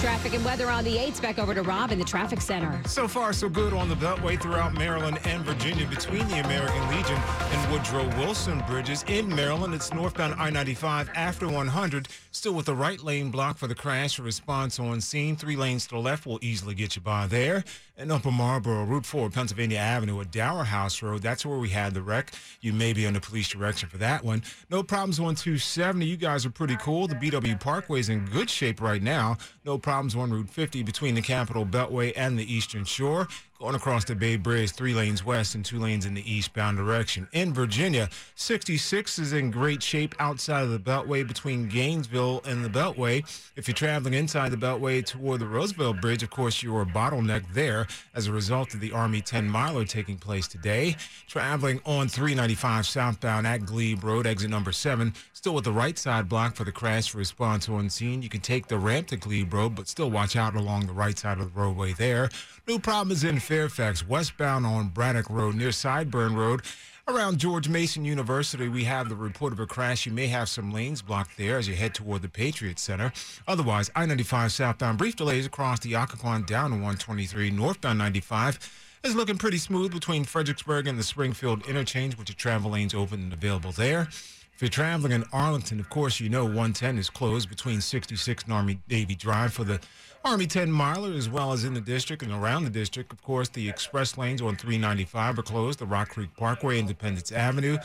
Traffic 0.00 0.34
and 0.34 0.44
weather 0.44 0.70
on 0.70 0.84
the 0.84 0.96
8s. 0.96 1.20
Back 1.20 1.38
over 1.38 1.52
to 1.52 1.62
Rob 1.62 1.92
in 1.92 1.98
the 1.98 2.04
traffic 2.04 2.40
center. 2.40 2.80
So 2.86 3.06
far, 3.06 3.32
so 3.32 3.48
good 3.48 3.74
on 3.74 3.88
the 3.88 3.94
Beltway 3.96 4.40
throughout 4.40 4.72
Maryland 4.72 5.18
and 5.24 5.44
Virginia 5.44 5.86
between 5.86 6.26
the 6.28 6.38
American 6.44 6.88
Legion 6.96 7.16
and 7.16 7.72
Woodrow 7.72 8.06
Wilson 8.18 8.62
bridges. 8.66 9.04
In 9.08 9.28
Maryland, 9.28 9.74
it's 9.74 9.92
northbound 9.92 10.34
I 10.38 10.48
95 10.48 11.10
after 11.14 11.48
100, 11.48 12.08
still 12.36 12.52
with 12.52 12.66
the 12.66 12.74
right 12.74 13.02
lane 13.02 13.30
blocked 13.30 13.58
for 13.58 13.66
the 13.66 13.74
crash 13.74 14.18
response 14.18 14.78
on 14.78 15.00
scene. 15.00 15.36
Three 15.36 15.56
lanes 15.56 15.86
to 15.86 15.94
the 15.94 16.00
left 16.00 16.26
will 16.26 16.38
easily 16.42 16.74
get 16.74 16.94
you 16.94 17.00
by 17.00 17.26
there. 17.26 17.64
And 17.96 18.12
Upper 18.12 18.30
Marlboro, 18.30 18.84
Route 18.84 19.06
4, 19.06 19.30
Pennsylvania 19.30 19.78
Avenue 19.78 20.20
at 20.20 20.30
Dower 20.30 20.64
House 20.64 21.00
Road. 21.02 21.22
That's 21.22 21.46
where 21.46 21.56
we 21.56 21.70
had 21.70 21.94
the 21.94 22.02
wreck. 22.02 22.32
You 22.60 22.74
may 22.74 22.92
be 22.92 23.06
under 23.06 23.20
police 23.20 23.48
direction 23.48 23.88
for 23.88 23.96
that 23.98 24.22
one. 24.22 24.42
No 24.68 24.82
problems 24.82 25.18
on 25.18 25.34
270. 25.34 26.04
You 26.04 26.18
guys 26.18 26.44
are 26.44 26.50
pretty 26.50 26.76
cool. 26.76 27.08
The 27.08 27.14
BW 27.14 27.58
Parkway 27.58 28.00
is 28.00 28.10
in 28.10 28.26
good 28.26 28.50
shape 28.50 28.82
right 28.82 29.02
now. 29.02 29.38
No 29.64 29.78
problems 29.78 30.14
on 30.14 30.30
Route 30.30 30.50
50 30.50 30.82
between 30.82 31.14
the 31.14 31.22
Capitol 31.22 31.64
Beltway 31.64 32.12
and 32.16 32.38
the 32.38 32.52
Eastern 32.52 32.84
Shore. 32.84 33.28
Going 33.58 33.74
across 33.74 34.04
the 34.04 34.14
Bay 34.14 34.36
Bridge, 34.36 34.72
three 34.72 34.92
lanes 34.92 35.24
west 35.24 35.54
and 35.54 35.64
two 35.64 35.78
lanes 35.78 36.04
in 36.04 36.12
the 36.12 36.30
eastbound 36.30 36.76
direction. 36.76 37.26
In 37.32 37.54
Virginia, 37.54 38.10
66 38.34 39.18
is 39.18 39.32
in 39.32 39.50
great 39.50 39.82
shape 39.82 40.14
outside 40.18 40.64
of 40.64 40.70
the 40.70 40.78
Beltway 40.78 41.26
between 41.26 41.66
Gainesville 41.66 42.42
and 42.44 42.62
the 42.62 42.68
Beltway. 42.68 43.24
If 43.56 43.66
you're 43.66 43.74
traveling 43.74 44.12
inside 44.12 44.50
the 44.50 44.58
Beltway 44.58 45.06
toward 45.06 45.40
the 45.40 45.46
Roosevelt 45.46 46.02
Bridge, 46.02 46.22
of 46.22 46.28
course, 46.28 46.62
you're 46.62 46.82
a 46.82 46.86
bottleneck 46.86 47.50
there 47.54 47.86
as 48.14 48.26
a 48.26 48.32
result 48.32 48.74
of 48.74 48.80
the 48.80 48.92
Army 48.92 49.22
10 49.22 49.48
miler 49.48 49.86
taking 49.86 50.18
place 50.18 50.46
today. 50.46 50.94
Traveling 51.26 51.80
on 51.86 52.08
395 52.08 52.86
southbound 52.86 53.46
at 53.46 53.64
Glebe 53.64 54.04
Road, 54.04 54.26
exit 54.26 54.50
number 54.50 54.70
7, 54.70 55.14
still 55.32 55.54
with 55.54 55.64
the 55.64 55.72
right 55.72 55.96
side 55.96 56.28
block 56.28 56.56
for 56.56 56.64
the 56.64 56.72
crash 56.72 57.14
response 57.14 57.70
on 57.70 57.88
scene. 57.88 58.20
You 58.20 58.28
can 58.28 58.42
take 58.42 58.66
the 58.66 58.76
ramp 58.76 59.06
to 59.08 59.16
Glebe 59.16 59.54
Road, 59.54 59.74
but 59.74 59.88
still 59.88 60.10
watch 60.10 60.36
out 60.36 60.54
along 60.54 60.88
the 60.88 60.92
right 60.92 61.18
side 61.18 61.38
of 61.38 61.54
the 61.54 61.58
roadway 61.58 61.94
there. 61.94 62.28
New 62.68 62.80
problem 62.80 63.12
is 63.12 63.22
in 63.22 63.38
Fairfax, 63.46 64.04
westbound 64.04 64.66
on 64.66 64.88
Braddock 64.88 65.30
Road 65.30 65.54
near 65.54 65.68
Sideburn 65.68 66.34
Road. 66.34 66.62
Around 67.06 67.38
George 67.38 67.68
Mason 67.68 68.04
University, 68.04 68.66
we 68.66 68.82
have 68.82 69.08
the 69.08 69.14
report 69.14 69.52
of 69.52 69.60
a 69.60 69.66
crash. 69.66 70.04
You 70.04 70.10
may 70.10 70.26
have 70.26 70.48
some 70.48 70.72
lanes 70.72 71.00
blocked 71.00 71.36
there 71.36 71.56
as 71.56 71.68
you 71.68 71.76
head 71.76 71.94
toward 71.94 72.22
the 72.22 72.28
Patriot 72.28 72.80
Center. 72.80 73.12
Otherwise, 73.46 73.88
I 73.94 74.04
95 74.04 74.50
southbound, 74.50 74.98
brief 74.98 75.14
delays 75.14 75.46
across 75.46 75.78
the 75.78 75.92
Occoquan 75.92 76.44
down 76.44 76.70
to 76.70 76.74
123. 76.74 77.52
Northbound 77.52 77.98
95 77.98 78.58
is 79.04 79.14
looking 79.14 79.38
pretty 79.38 79.58
smooth 79.58 79.92
between 79.92 80.24
Fredericksburg 80.24 80.88
and 80.88 80.98
the 80.98 81.04
Springfield 81.04 81.68
interchange, 81.68 82.18
with 82.18 82.28
your 82.28 82.34
travel 82.34 82.72
lanes 82.72 82.94
open 82.94 83.20
and 83.20 83.32
available 83.32 83.70
there. 83.70 84.08
If 84.56 84.62
you're 84.62 84.70
traveling 84.70 85.12
in 85.12 85.22
Arlington, 85.32 85.78
of 85.78 85.88
course, 85.88 86.18
you 86.18 86.30
know 86.30 86.44
110 86.46 86.98
is 86.98 87.10
closed 87.10 87.48
between 87.48 87.80
66 87.80 88.44
and 88.44 88.52
Army 88.52 88.80
Navy 88.90 89.14
Drive 89.14 89.52
for 89.52 89.62
the 89.62 89.80
Army 90.26 90.48
10 90.48 90.72
miler, 90.72 91.12
as 91.12 91.28
well 91.28 91.52
as 91.52 91.62
in 91.62 91.72
the 91.72 91.80
district 91.80 92.20
and 92.20 92.32
around 92.32 92.64
the 92.64 92.70
district. 92.70 93.12
Of 93.12 93.22
course, 93.22 93.48
the 93.48 93.68
express 93.68 94.18
lanes 94.18 94.42
on 94.42 94.56
395 94.56 95.38
are 95.38 95.42
closed. 95.42 95.78
The 95.78 95.86
Rock 95.86 96.08
Creek 96.08 96.30
Parkway, 96.36 96.80
Independence 96.80 97.30
Avenue, 97.30 97.78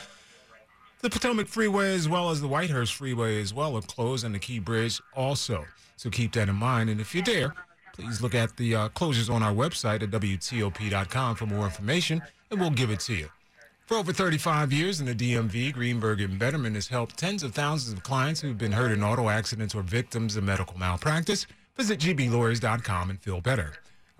the 1.02 1.08
Potomac 1.08 1.46
Freeway, 1.46 1.94
as 1.94 2.08
well 2.08 2.30
as 2.30 2.40
the 2.40 2.48
Whitehurst 2.48 2.94
Freeway, 2.94 3.40
as 3.40 3.54
well, 3.54 3.76
are 3.76 3.82
closed, 3.82 4.24
and 4.24 4.34
the 4.34 4.40
Key 4.40 4.58
Bridge 4.58 5.00
also. 5.14 5.64
So 5.96 6.10
keep 6.10 6.32
that 6.32 6.48
in 6.48 6.56
mind. 6.56 6.90
And 6.90 7.00
if 7.00 7.14
you're 7.14 7.22
there, 7.22 7.54
please 7.92 8.20
look 8.20 8.34
at 8.34 8.56
the 8.56 8.74
uh, 8.74 8.88
closures 8.88 9.32
on 9.32 9.44
our 9.44 9.54
website 9.54 10.02
at 10.02 10.10
WTOP.com 10.10 11.36
for 11.36 11.46
more 11.46 11.66
information, 11.66 12.22
and 12.50 12.58
we'll 12.58 12.70
give 12.70 12.90
it 12.90 12.98
to 13.00 13.14
you. 13.14 13.28
For 13.86 13.96
over 13.96 14.12
35 14.12 14.72
years 14.72 14.98
in 14.98 15.06
the 15.06 15.14
DMV, 15.14 15.74
Greenberg 15.74 16.20
and 16.20 16.40
Bederman 16.40 16.74
has 16.74 16.88
helped 16.88 17.16
tens 17.16 17.44
of 17.44 17.54
thousands 17.54 17.92
of 17.96 18.02
clients 18.02 18.40
who've 18.40 18.58
been 18.58 18.72
hurt 18.72 18.90
in 18.90 19.04
auto 19.04 19.28
accidents 19.28 19.76
or 19.76 19.82
victims 19.82 20.34
of 20.34 20.42
medical 20.42 20.76
malpractice. 20.76 21.46
Visit 21.76 22.00
gblawyers.com 22.00 23.10
and 23.10 23.20
feel 23.20 23.40
better. 23.40 23.72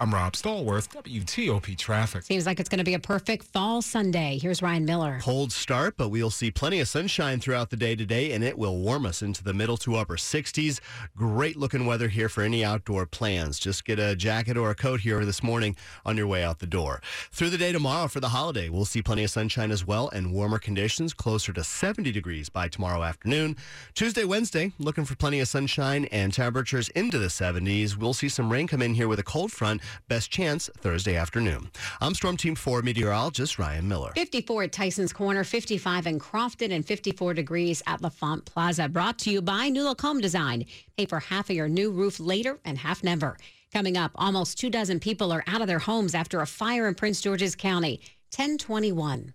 I'm 0.03 0.13
Rob 0.13 0.33
Stallworth, 0.33 0.89
WTOP 0.89 1.79
Traffic. 1.79 2.25
Seems 2.25 2.45
like 2.45 2.59
it's 2.59 2.69
going 2.69 2.79
to 2.79 2.85
be 2.85 2.95
a 2.95 2.99
perfect 2.99 3.45
fall 3.45 3.81
Sunday. 3.83 4.37
Here's 4.43 4.61
Ryan 4.61 4.85
Miller. 4.85 5.21
Cold 5.23 5.53
start, 5.53 5.97
but 5.97 6.09
we'll 6.09 6.29
see 6.29 6.51
plenty 6.51 6.81
of 6.81 6.89
sunshine 6.89 7.39
throughout 7.39 7.71
the 7.71 7.77
day 7.77 7.95
today, 7.95 8.33
and 8.33 8.43
it 8.43 8.59
will 8.59 8.79
warm 8.79 9.07
us 9.07 9.23
into 9.23 9.45
the 9.45 9.55
middle 9.55 9.77
to 9.77 9.95
upper 9.95 10.17
60s. 10.17 10.81
Great 11.17 11.57
looking 11.57 11.87
weather 11.87 12.09
here 12.09 12.29
for 12.29 12.43
any 12.43 12.65
outdoor 12.65 13.07
plans. 13.07 13.61
Just 13.61 13.85
get 13.85 14.01
a 14.01 14.17
jacket 14.17 14.57
or 14.57 14.73
a 14.73 14.75
coat 14.75 15.03
here 15.03 15.25
this 15.25 15.41
morning 15.41 15.77
on 16.05 16.17
your 16.17 16.27
way 16.27 16.43
out 16.43 16.59
the 16.59 16.67
door. 16.67 17.01
Through 17.31 17.51
the 17.51 17.59
day 17.59 17.71
tomorrow 17.71 18.09
for 18.09 18.19
the 18.19 18.31
holiday, 18.31 18.69
we'll 18.69 18.85
see 18.85 19.03
plenty 19.03 19.23
of 19.23 19.31
sunshine 19.31 19.71
as 19.71 19.87
well 19.87 20.09
and 20.09 20.33
warmer 20.33 20.59
conditions, 20.59 21.15
closer 21.15 21.53
to 21.53 21.63
70 21.63 22.11
degrees 22.11 22.49
by 22.49 22.67
tomorrow 22.67 23.05
afternoon. 23.05 23.57
Tuesday, 23.95 24.25
Wednesday, 24.25 24.73
looking 24.81 25.05
for 25.05 25.15
plenty 25.15 25.39
of 25.39 25.47
sunshine 25.47 26.07
and 26.07 26.35
temperatures 26.35 26.89
into 26.89 27.21
the 27.21 27.29
70s. 27.29 27.97
We'll 27.97 28.15
see 28.15 28.29
some 28.29 28.51
rain 28.51 28.67
come 28.67 28.83
in 28.83 28.95
here 28.95 29.07
with 29.07 29.21
a 29.21 29.23
cold 29.23 29.53
front 29.53 29.81
Best 30.09 30.31
chance 30.31 30.71
Thursday 30.79 31.17
afternoon. 31.17 31.71
I'm 32.01 32.15
Storm 32.15 32.37
Team 32.37 32.55
4 32.55 32.83
meteorologist 32.83 33.59
Ryan 33.59 33.89
Miller. 33.89 34.13
54 34.15 34.65
at 34.65 34.73
Tyson's 34.73 35.13
Corner, 35.13 35.45
55 35.45 36.07
in 36.07 36.19
Crofton, 36.19 36.73
and 36.73 36.85
54 36.85 37.35
degrees 37.35 37.83
at 37.87 38.03
L'Enfant 38.03 38.45
Plaza. 38.45 38.89
Brought 38.89 39.19
to 39.21 39.31
you 39.31 39.43
by 39.43 39.69
New 39.69 39.95
Home 40.01 40.21
Design. 40.21 40.67
Pay 40.97 41.07
for 41.07 41.21
half 41.21 41.51
of 41.51 41.57
your 41.57 41.69
new 41.69 41.91
roof 41.91 42.21
later 42.21 42.59
and 42.65 42.79
half 42.79 43.03
never. 43.03 43.37
Coming 43.73 43.97
up, 43.97 44.13
almost 44.15 44.59
two 44.59 44.71
dozen 44.71 45.01
people 45.01 45.33
are 45.33 45.45
out 45.47 45.61
of 45.61 45.67
their 45.67 45.79
homes 45.79 46.15
after 46.15 46.41
a 46.41 46.47
fire 46.47 46.87
in 46.87 46.95
Prince 46.95 47.21
George's 47.21 47.57
County. 47.57 48.01
1021. 48.37 49.35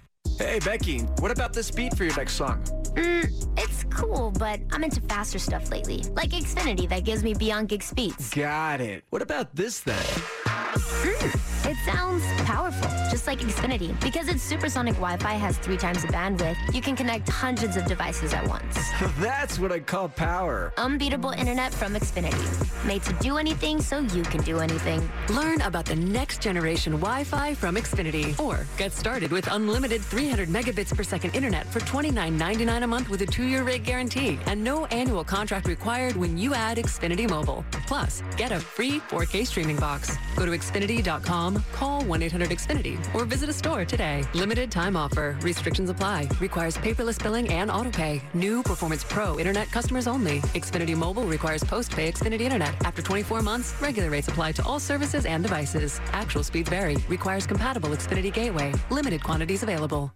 Hey, 0.37 0.59
Becky, 0.59 0.99
what 1.19 1.31
about 1.31 1.53
this 1.53 1.69
beat 1.71 1.95
for 1.95 2.03
your 2.03 2.15
next 2.15 2.33
song? 2.33 2.63
Mm, 2.95 3.57
it's 3.57 3.83
cool, 3.85 4.31
but 4.31 4.59
I'm 4.71 4.83
into 4.83 4.99
faster 5.01 5.39
stuff 5.39 5.69
lately, 5.71 6.03
like 6.15 6.31
Xfinity 6.31 6.89
that 6.89 7.03
gives 7.03 7.23
me 7.23 7.33
beyond 7.33 7.69
gig 7.69 7.83
speeds. 7.83 8.29
Got 8.31 8.81
it. 8.81 9.03
What 9.09 9.21
about 9.21 9.55
this 9.55 9.79
then? 9.81 10.03
Mm, 10.45 11.60
it 11.65 11.77
sounds 11.85 12.23
powerful, 12.43 12.89
just 13.09 13.27
like 13.27 13.39
Xfinity. 13.39 13.99
Because 14.01 14.27
its 14.27 14.41
supersonic 14.41 14.95
Wi-Fi 14.95 15.33
has 15.33 15.57
three 15.57 15.77
times 15.77 16.01
the 16.01 16.07
bandwidth, 16.07 16.57
you 16.73 16.81
can 16.81 16.95
connect 16.95 17.29
hundreds 17.29 17.77
of 17.77 17.85
devices 17.85 18.33
at 18.33 18.47
once. 18.47 18.77
That's 19.19 19.59
what 19.59 19.71
I 19.71 19.79
call 19.79 20.09
power. 20.09 20.73
Unbeatable 20.77 21.31
internet 21.31 21.73
from 21.73 21.93
Xfinity. 21.93 22.85
Made 22.85 23.03
to 23.03 23.13
do 23.13 23.37
anything 23.37 23.81
so 23.81 23.99
you 23.99 24.23
can 24.23 24.41
do 24.41 24.59
anything. 24.59 25.09
Learn 25.29 25.61
about 25.61 25.85
the 25.85 25.95
next 25.95 26.41
generation 26.41 26.93
Wi-Fi 26.93 27.53
from 27.53 27.75
Xfinity. 27.75 28.39
Or 28.39 28.65
get 28.77 28.91
started 28.91 29.31
with 29.31 29.51
unlimited 29.51 30.01
300 30.01 30.49
megabits 30.49 30.95
per 30.95 31.03
second 31.03 31.35
internet 31.35 31.67
for 31.67 31.79
$29.99 31.81 32.83
a 32.83 32.87
month 32.87 33.09
with 33.09 33.21
a 33.21 33.25
two-year 33.25 33.63
rate 33.63 33.83
guarantee 33.83 34.39
and 34.45 34.63
no 34.63 34.85
annual 34.87 35.23
contract 35.23 35.67
required 35.67 36.15
when 36.15 36.37
you 36.37 36.53
add 36.53 36.77
Xfinity 36.77 37.29
Mobile. 37.29 37.63
Plus, 37.87 38.23
get 38.37 38.51
a 38.51 38.59
free 38.59 38.99
4K 39.09 39.45
streaming 39.45 39.77
box. 39.77 40.17
Go 40.35 40.45
to 40.45 40.51
Xfinity.com, 40.51 41.50
call 41.73 42.03
1-800-XFINITY, 42.03 43.15
or 43.15 43.25
visit 43.25 43.49
a 43.49 43.53
store 43.53 43.85
today. 43.85 44.23
Limited 44.33 44.71
time 44.71 44.95
offer. 44.95 45.37
Restrictions 45.41 45.89
apply. 45.89 46.27
Requires 46.39 46.77
paperless 46.77 47.21
billing 47.21 47.49
and 47.49 47.69
autopay. 47.69 48.21
New 48.33 48.61
Performance 48.63 49.03
Pro 49.03 49.39
Internet 49.39 49.71
customers 49.71 50.07
only. 50.07 50.39
Xfinity 50.53 50.95
Mobile 50.95 51.23
requires 51.23 51.63
post-pay 51.63 52.11
Xfinity 52.11 52.41
Internet. 52.41 52.75
After 52.85 53.01
24 53.01 53.41
months, 53.41 53.73
regular 53.81 54.09
rates 54.09 54.27
apply 54.27 54.51
to 54.53 54.63
all 54.65 54.79
services 54.79 55.25
and 55.25 55.43
devices. 55.43 55.99
Actual 56.13 56.43
speeds 56.43 56.69
vary. 56.69 56.97
Requires 57.09 57.47
compatible 57.47 57.89
Xfinity 57.89 58.31
Gateway. 58.31 58.73
Limited 58.89 59.23
quantities 59.23 59.63
available. 59.63 60.11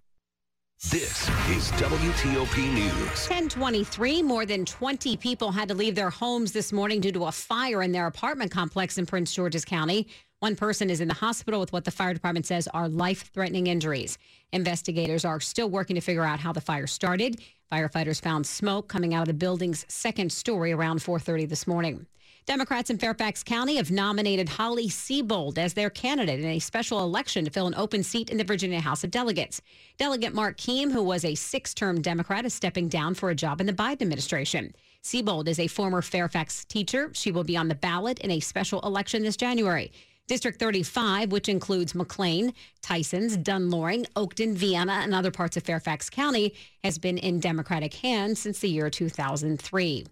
This 0.91 1.30
is 1.50 1.71
WTOP 1.80 2.74
News. 2.74 3.28
1023. 3.30 4.21
More 4.21 4.45
than 4.45 4.65
20 4.65 5.15
people 5.15 5.50
had 5.50 5.69
to 5.69 5.74
leave 5.74 5.95
their 5.95 6.10
homes 6.10 6.52
this 6.52 6.74
morning 6.74 7.00
due 7.00 7.13
to 7.13 7.26
a 7.26 7.32
fire 7.32 7.82
in 7.82 7.93
their 7.93 8.08
apartment 8.08 8.52
complex 8.52 8.98
in 8.98 9.06
Prince 9.06 9.34
George's 9.34 9.63
County. 9.63 10.06
One 10.45 10.55
person 10.55 10.91
is 10.91 11.01
in 11.01 11.08
the 11.08 11.15
hospital 11.15 11.60
with 11.60 11.73
what 11.73 11.86
the 11.86 11.89
fire 11.89 12.13
department 12.13 12.45
says 12.45 12.67
are 12.67 12.88
life 12.88 13.31
threatening 13.34 13.65
injuries. 13.65 14.19
Investigators 14.53 15.25
are 15.25 15.39
still 15.39 15.71
working 15.71 15.95
to 15.95 16.01
figure 16.01 16.23
out 16.23 16.39
how 16.39 16.53
the 16.53 16.62
fire 16.62 16.86
started. 16.86 17.41
Firefighters 17.71 18.21
found 18.21 18.45
smoke 18.45 18.88
coming 18.88 19.15
out 19.15 19.23
of 19.23 19.27
the 19.27 19.34
building's 19.34 19.88
second 19.89 20.31
story 20.31 20.71
around 20.71 21.01
4:30 21.01 21.47
this 21.47 21.65
morning. 21.65 22.05
Democrats 22.45 22.91
in 22.91 22.99
Fairfax 22.99 23.43
County 23.43 23.77
have 23.77 23.89
nominated 23.89 24.49
Holly 24.49 24.88
Seibold 24.88 25.58
as 25.58 25.73
their 25.73 25.89
candidate 25.89 26.39
in 26.39 26.45
a 26.45 26.60
special 26.60 26.99
election 26.99 27.43
to 27.45 27.49
fill 27.49 27.65
an 27.65 27.73
open 27.73 28.03
seat 28.03 28.29
in 28.29 28.38
the 28.38 28.43
Virginia 28.43 28.81
House 28.81 29.03
of 29.03 29.10
Delegates. 29.10 29.63
Delegate 29.97 30.36
Mark 30.36 30.58
Keam, 30.58 30.91
who 30.91 31.01
was 31.01 31.25
a 31.25 31.34
six 31.34 31.73
term 31.73 32.03
Democrat, 32.03 32.45
is 32.45 32.53
stepping 32.53 32.88
down 32.88 33.15
for 33.15 33.31
a 33.31 33.36
job 33.36 33.62
in 33.62 33.65
the 33.65 33.73
Biden 33.73 34.03
administration. 34.03 34.75
Seibold 35.01 35.47
is 35.47 35.58
a 35.58 35.65
former 35.65 36.03
Fairfax 36.03 36.65
teacher. 36.65 37.10
She 37.13 37.31
will 37.31 37.43
be 37.43 37.58
on 37.58 37.67
the 37.67 37.73
ballot 37.73 38.19
in 38.19 38.29
a 38.29 38.39
special 38.39 38.79
election 38.81 39.23
this 39.23 39.38
January. 39.38 39.91
District 40.28 40.60
35, 40.60 41.32
which 41.32 41.48
includes 41.48 41.94
McLean, 41.94 42.52
Tysons, 42.82 43.42
Dunn 43.42 43.70
Loring, 43.70 44.08
Oakton, 44.16 44.56
Vienna, 44.56 44.94
and 45.04 45.14
other 45.14 45.30
parts 45.30 45.56
of 45.56 45.62
Fairfax 45.62 46.10
County, 46.10 46.56
has 46.84 46.98
been 46.98 47.20
in 47.20 47.40
Democratic 47.40 47.94
hands 47.94 48.40
since 48.40 48.58
the 48.60 48.70
year 48.70 48.90
2003. 48.90 50.06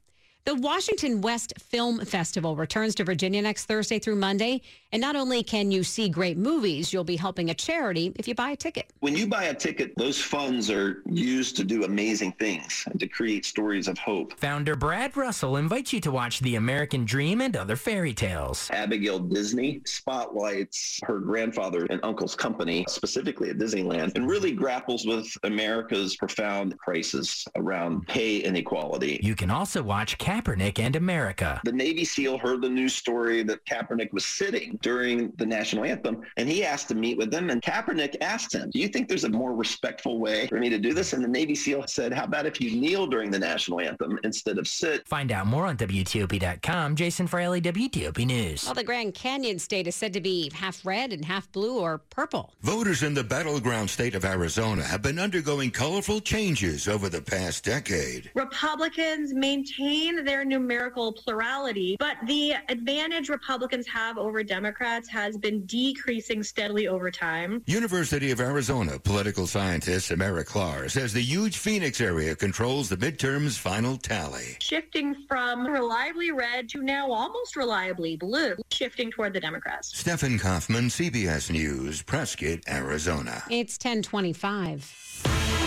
The 0.45 0.56
Washington 0.56 1.21
West 1.21 1.53
Film 1.58 2.03
Festival 2.03 2.58
returns 2.58 2.95
to 2.95 3.06
Virginia 3.06 3.41
next 3.41 3.63
Thursday 3.63 3.97
through 3.97 4.17
Monday. 4.17 4.62
And 4.91 4.99
not 4.99 5.15
only 5.15 5.41
can 5.41 5.71
you 5.71 5.84
see 5.84 6.10
great 6.10 6.38
movies, 6.38 6.91
you'll 6.91 7.06
be 7.06 7.15
helping 7.15 7.49
a 7.49 7.53
charity 7.53 8.12
if 8.17 8.27
you 8.27 8.36
buy 8.36 8.49
a 8.49 8.56
ticket. 8.58 8.91
When 8.99 9.15
you 9.15 9.25
buy 9.25 9.45
a 9.45 9.53
ticket, 9.53 9.97
those 9.97 10.21
funds 10.21 10.69
are 10.69 11.01
used 11.06 11.56
to 11.58 11.63
do 11.63 11.86
amazing 11.86 12.34
things 12.34 12.84
and 12.91 12.99
to 12.99 13.08
create 13.08 13.45
stories 13.45 13.88
of 13.88 13.97
hope. 13.97 14.38
Founder 14.38 14.75
Brad 14.75 15.15
Russell 15.15 15.56
invites 15.56 15.93
you 15.93 16.01
to 16.01 16.12
watch 16.12 16.41
The 16.41 16.58
American 16.58 17.06
Dream 17.06 17.39
and 17.39 17.56
other 17.56 17.77
fairy 17.77 18.13
tales. 18.13 18.69
Abigail 18.71 19.19
Disney 19.19 19.82
spotlights 19.86 20.99
her 21.06 21.19
grandfather 21.19 21.88
and 21.89 22.01
uncle's 22.03 22.36
company, 22.36 22.84
specifically 22.89 23.49
at 23.49 23.58
Disneyland, 23.58 24.12
and 24.15 24.27
really 24.27 24.51
grapples 24.51 25.06
with 25.08 25.25
America's 25.43 26.17
profound 26.17 26.77
crisis 26.77 27.45
around 27.56 28.06
pay 28.08 28.39
inequality. 28.39 29.21
You 29.23 29.36
can 29.36 29.49
also 29.49 29.82
watch 29.82 30.17
Kaepernick 30.33 30.79
and 30.79 30.95
America. 30.95 31.61
The 31.63 31.71
Navy 31.71 32.03
SEAL 32.03 32.39
heard 32.39 32.61
the 32.61 32.69
news 32.69 32.95
story 32.95 33.43
that 33.43 33.63
Kaepernick 33.65 34.11
was 34.11 34.25
sitting 34.25 34.79
during 34.81 35.29
the 35.37 35.45
national 35.45 35.83
anthem, 35.83 36.23
and 36.37 36.49
he 36.49 36.65
asked 36.65 36.87
to 36.87 36.95
meet 36.95 37.19
with 37.19 37.29
them. 37.29 37.51
And 37.51 37.61
Kaepernick 37.61 38.17
asked 38.19 38.55
him, 38.55 38.71
Do 38.71 38.79
you 38.79 38.87
think 38.87 39.07
there's 39.07 39.25
a 39.25 39.29
more 39.29 39.53
respectful 39.53 40.17
way 40.17 40.47
for 40.47 40.59
me 40.59 40.69
to 40.69 40.79
do 40.79 40.91
this? 40.91 41.13
And 41.13 41.23
the 41.23 41.27
Navy 41.27 41.53
SEAL 41.53 41.85
said, 41.85 42.13
How 42.13 42.23
about 42.23 42.47
if 42.47 42.59
you 42.59 42.71
kneel 42.71 43.05
during 43.05 43.29
the 43.29 43.37
national 43.37 43.79
anthem 43.79 44.19
instead 44.23 44.57
of 44.57 44.67
sit? 44.67 45.07
Find 45.07 45.31
out 45.31 45.45
more 45.45 45.67
on 45.67 45.77
WTOP.com. 45.77 46.95
Jason 46.95 47.27
Fraley, 47.27 47.61
WTOP 47.61 48.25
News. 48.25 48.65
Well, 48.65 48.73
the 48.73 48.83
Grand 48.83 49.13
Canyon 49.13 49.59
state 49.59 49.85
is 49.85 49.95
said 49.95 50.13
to 50.13 50.21
be 50.21 50.49
half 50.55 50.83
red 50.83 51.13
and 51.13 51.23
half 51.23 51.51
blue 51.51 51.77
or 51.79 51.99
purple. 51.99 52.53
Voters 52.61 53.03
in 53.03 53.13
the 53.13 53.23
battleground 53.23 53.87
state 53.87 54.15
of 54.15 54.25
Arizona 54.25 54.81
have 54.81 55.03
been 55.03 55.19
undergoing 55.19 55.69
colorful 55.69 56.19
changes 56.19 56.87
over 56.87 57.07
the 57.07 57.21
past 57.21 57.63
decade. 57.63 58.31
Republicans 58.33 59.31
maintain 59.31 60.22
their 60.23 60.45
numerical 60.45 61.13
plurality, 61.13 61.95
but 61.99 62.17
the 62.25 62.53
advantage 62.69 63.29
Republicans 63.29 63.88
have 63.88 64.17
over 64.17 64.43
Democrats 64.43 65.09
has 65.09 65.38
been 65.38 65.65
decreasing 65.65 66.43
steadily 66.43 66.88
over 66.88 67.12
time. 67.12 67.62
University 67.65 68.31
of 68.31 68.39
Arizona 68.39 68.99
political 68.99 69.47
scientist 69.47 70.07
Samara 70.07 70.43
Klar 70.43 70.89
says 70.89 71.13
the 71.13 71.21
huge 71.21 71.57
Phoenix 71.57 72.01
area 72.01 72.36
controls 72.36 72.89
the 72.89 72.97
midterm's 72.97 73.57
final 73.57 73.97
tally. 73.97 74.57
Shifting 74.59 75.15
from 75.27 75.67
reliably 75.67 76.31
red 76.31 76.69
to 76.69 76.81
now 76.81 77.12
almost 77.12 77.55
reliably 77.55 78.15
blue, 78.15 78.55
shifting 78.71 79.12
toward 79.12 79.33
the 79.33 79.39
Democrats. 79.39 79.97
Stephen 79.97 80.39
Kaufman, 80.39 80.86
CBS 80.86 81.51
News, 81.51 82.01
Prescott, 82.01 82.59
Arizona. 82.67 83.43
It's 83.49 83.77
1025. 83.77 85.62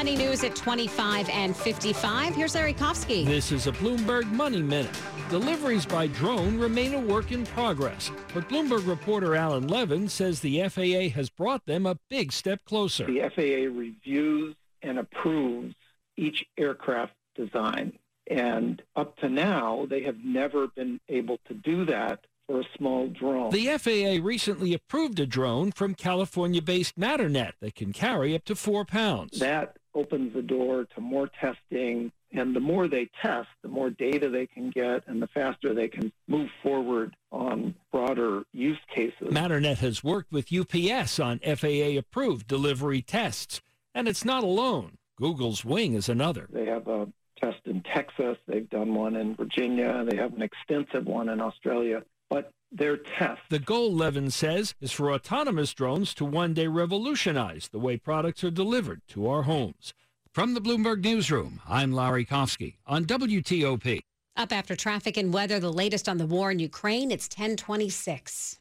Money 0.00 0.16
news 0.16 0.42
at 0.44 0.56
25 0.56 1.28
and 1.28 1.54
55. 1.54 2.34
Here's 2.34 2.54
Larry 2.54 2.72
Kofsky. 2.72 3.26
This 3.26 3.52
is 3.52 3.66
a 3.66 3.72
Bloomberg 3.72 4.24
Money 4.32 4.62
Minute. 4.62 4.98
Deliveries 5.28 5.84
by 5.84 6.06
drone 6.06 6.58
remain 6.58 6.94
a 6.94 6.98
work 6.98 7.32
in 7.32 7.44
progress, 7.44 8.10
but 8.32 8.48
Bloomberg 8.48 8.88
reporter 8.88 9.36
Alan 9.36 9.68
Levin 9.68 10.08
says 10.08 10.40
the 10.40 10.66
FAA 10.70 11.14
has 11.14 11.28
brought 11.28 11.66
them 11.66 11.84
a 11.84 11.98
big 12.08 12.32
step 12.32 12.64
closer. 12.64 13.04
The 13.04 13.28
FAA 13.28 13.78
reviews 13.78 14.56
and 14.80 14.98
approves 14.98 15.74
each 16.16 16.46
aircraft 16.56 17.12
design. 17.34 17.92
And 18.26 18.80
up 18.96 19.18
to 19.18 19.28
now, 19.28 19.86
they 19.90 20.04
have 20.04 20.24
never 20.24 20.68
been 20.68 20.98
able 21.10 21.40
to 21.48 21.52
do 21.52 21.84
that 21.84 22.24
for 22.46 22.60
a 22.60 22.64
small 22.78 23.08
drone. 23.08 23.50
The 23.50 23.66
FAA 23.76 24.24
recently 24.24 24.72
approved 24.72 25.20
a 25.20 25.26
drone 25.26 25.72
from 25.72 25.94
California 25.94 26.62
based 26.62 26.98
Matternet 26.98 27.52
that 27.60 27.74
can 27.74 27.92
carry 27.92 28.34
up 28.34 28.46
to 28.46 28.56
four 28.56 28.86
pounds. 28.86 29.38
That 29.38 29.76
opens 29.94 30.34
the 30.34 30.42
door 30.42 30.86
to 30.94 31.00
more 31.00 31.28
testing. 31.40 32.12
And 32.32 32.54
the 32.54 32.60
more 32.60 32.86
they 32.86 33.10
test, 33.20 33.48
the 33.62 33.68
more 33.68 33.90
data 33.90 34.28
they 34.28 34.46
can 34.46 34.70
get, 34.70 35.02
and 35.08 35.20
the 35.20 35.26
faster 35.28 35.74
they 35.74 35.88
can 35.88 36.12
move 36.28 36.48
forward 36.62 37.16
on 37.32 37.74
broader 37.90 38.44
use 38.52 38.78
cases. 38.94 39.28
Matternet 39.30 39.78
has 39.78 40.04
worked 40.04 40.30
with 40.30 40.52
UPS 40.52 41.18
on 41.18 41.40
FAA 41.40 41.98
approved 41.98 42.46
delivery 42.46 43.02
tests, 43.02 43.60
and 43.94 44.06
it's 44.06 44.24
not 44.24 44.44
alone. 44.44 44.98
Google's 45.16 45.64
Wing 45.64 45.94
is 45.94 46.08
another. 46.08 46.48
They 46.52 46.66
have 46.66 46.86
a 46.86 47.08
test 47.40 47.60
in 47.64 47.82
Texas, 47.82 48.36
they've 48.46 48.68
done 48.70 48.94
one 48.94 49.16
in 49.16 49.34
Virginia, 49.34 50.04
they 50.08 50.16
have 50.16 50.34
an 50.34 50.42
extensive 50.42 51.06
one 51.06 51.28
in 51.28 51.40
Australia. 51.40 52.02
But 52.28 52.52
their 52.72 52.96
tests. 52.96 53.44
The 53.48 53.58
goal, 53.58 53.92
Levin 53.92 54.30
says, 54.30 54.74
is 54.80 54.92
for 54.92 55.12
autonomous 55.12 55.72
drones 55.74 56.14
to 56.14 56.24
one 56.24 56.54
day 56.54 56.66
revolutionize 56.66 57.68
the 57.68 57.78
way 57.78 57.96
products 57.96 58.44
are 58.44 58.50
delivered 58.50 59.02
to 59.08 59.28
our 59.28 59.42
homes. 59.42 59.94
From 60.32 60.54
the 60.54 60.60
Bloomberg 60.60 61.02
Newsroom, 61.02 61.60
I'm 61.68 61.92
Larry 61.92 62.24
Kofsky 62.24 62.76
on 62.86 63.04
WTOP. 63.04 64.00
Up 64.36 64.52
after 64.52 64.76
traffic 64.76 65.16
and 65.16 65.34
weather, 65.34 65.58
the 65.58 65.72
latest 65.72 66.08
on 66.08 66.18
the 66.18 66.26
war 66.26 66.50
in 66.50 66.60
Ukraine, 66.60 67.10
it's 67.10 67.26
1026. 67.26 68.58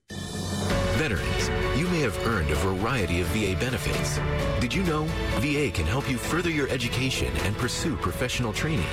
Veterans, 0.97 1.49
you 1.79 1.87
may 1.87 2.01
have 2.01 2.17
earned 2.27 2.49
a 2.49 2.55
variety 2.55 3.21
of 3.21 3.27
VA 3.27 3.55
benefits. 3.59 4.19
Did 4.59 4.73
you 4.73 4.83
know 4.83 5.03
VA 5.37 5.71
can 5.71 5.85
help 5.85 6.09
you 6.09 6.17
further 6.17 6.49
your 6.49 6.67
education 6.69 7.31
and 7.43 7.55
pursue 7.55 7.95
professional 7.95 8.51
training? 8.51 8.85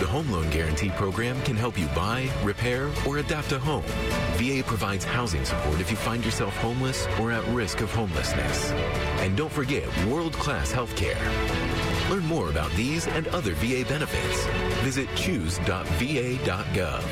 The 0.00 0.06
Home 0.06 0.32
Loan 0.32 0.48
Guarantee 0.48 0.88
Program 0.88 1.38
can 1.42 1.56
help 1.56 1.78
you 1.78 1.86
buy, 1.88 2.30
repair, 2.42 2.90
or 3.06 3.18
adapt 3.18 3.52
a 3.52 3.58
home. 3.58 3.84
VA 4.38 4.62
provides 4.64 5.04
housing 5.04 5.44
support 5.44 5.78
if 5.78 5.90
you 5.90 5.96
find 5.98 6.24
yourself 6.24 6.56
homeless 6.56 7.06
or 7.20 7.30
at 7.30 7.46
risk 7.48 7.82
of 7.82 7.92
homelessness. 7.92 8.70
And 9.20 9.36
don't 9.36 9.52
forget 9.52 9.86
world-class 10.06 10.72
health 10.72 10.96
care. 10.96 11.20
Learn 12.08 12.24
more 12.24 12.48
about 12.48 12.70
these 12.72 13.08
and 13.08 13.28
other 13.28 13.52
VA 13.56 13.84
benefits. 13.86 14.46
Visit 14.82 15.06
choose.va.gov. 15.16 17.04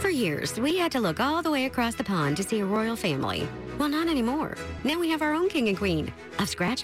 For 0.00 0.10
years, 0.10 0.58
we 0.58 0.76
had 0.76 0.90
to 0.90 1.00
look 1.00 1.20
all 1.20 1.40
the 1.40 1.52
way 1.52 1.66
across 1.66 1.94
the 1.94 2.02
pond 2.02 2.36
to 2.38 2.42
see 2.42 2.58
a 2.58 2.66
royal 2.66 2.96
family. 2.96 3.46
Well, 3.78 3.88
not 3.88 4.08
anymore. 4.08 4.56
Now 4.82 4.98
we 4.98 5.08
have 5.10 5.22
our 5.22 5.34
own 5.34 5.48
king 5.50 5.68
and 5.68 5.78
queen 5.78 6.12
of 6.40 6.48
scratch. 6.48 6.82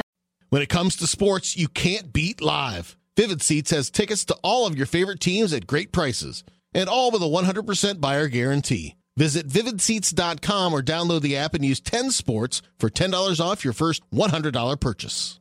When 0.51 0.63
it 0.63 0.69
comes 0.69 0.95
to 0.97 1.09
sports, 1.09 1.57
you 1.57 1.67
can't 1.67 2.13
beat 2.13 2.41
live. 2.41 2.97
Vivid 3.17 3.41
Seats 3.41 3.71
has 3.71 3.91
tickets 3.91 4.27
to 4.27 4.37
all 4.43 4.67
of 4.67 4.77
your 4.77 4.87
favorite 4.87 5.21
teams 5.21 5.55
at 5.55 5.67
great 5.67 5.91
prices, 5.91 6.45
and 6.75 6.87
all 6.89 7.11
with 7.11 7.23
a 7.23 7.25
100% 7.25 8.01
buyer 8.01 8.29
guarantee. 8.29 8.95
Visit 9.17 9.49
vividseats.com 9.49 10.75
or 10.75 10.83
download 10.83 11.23
the 11.23 11.39
app 11.39 11.55
and 11.55 11.65
use 11.65 11.81
10 11.81 12.11
sports 12.11 12.61
for 12.79 12.91
$10 12.91 13.41
off 13.41 13.65
your 13.65 13.73
first 13.73 14.03
$100 14.11 14.79
purchase. 14.79 15.41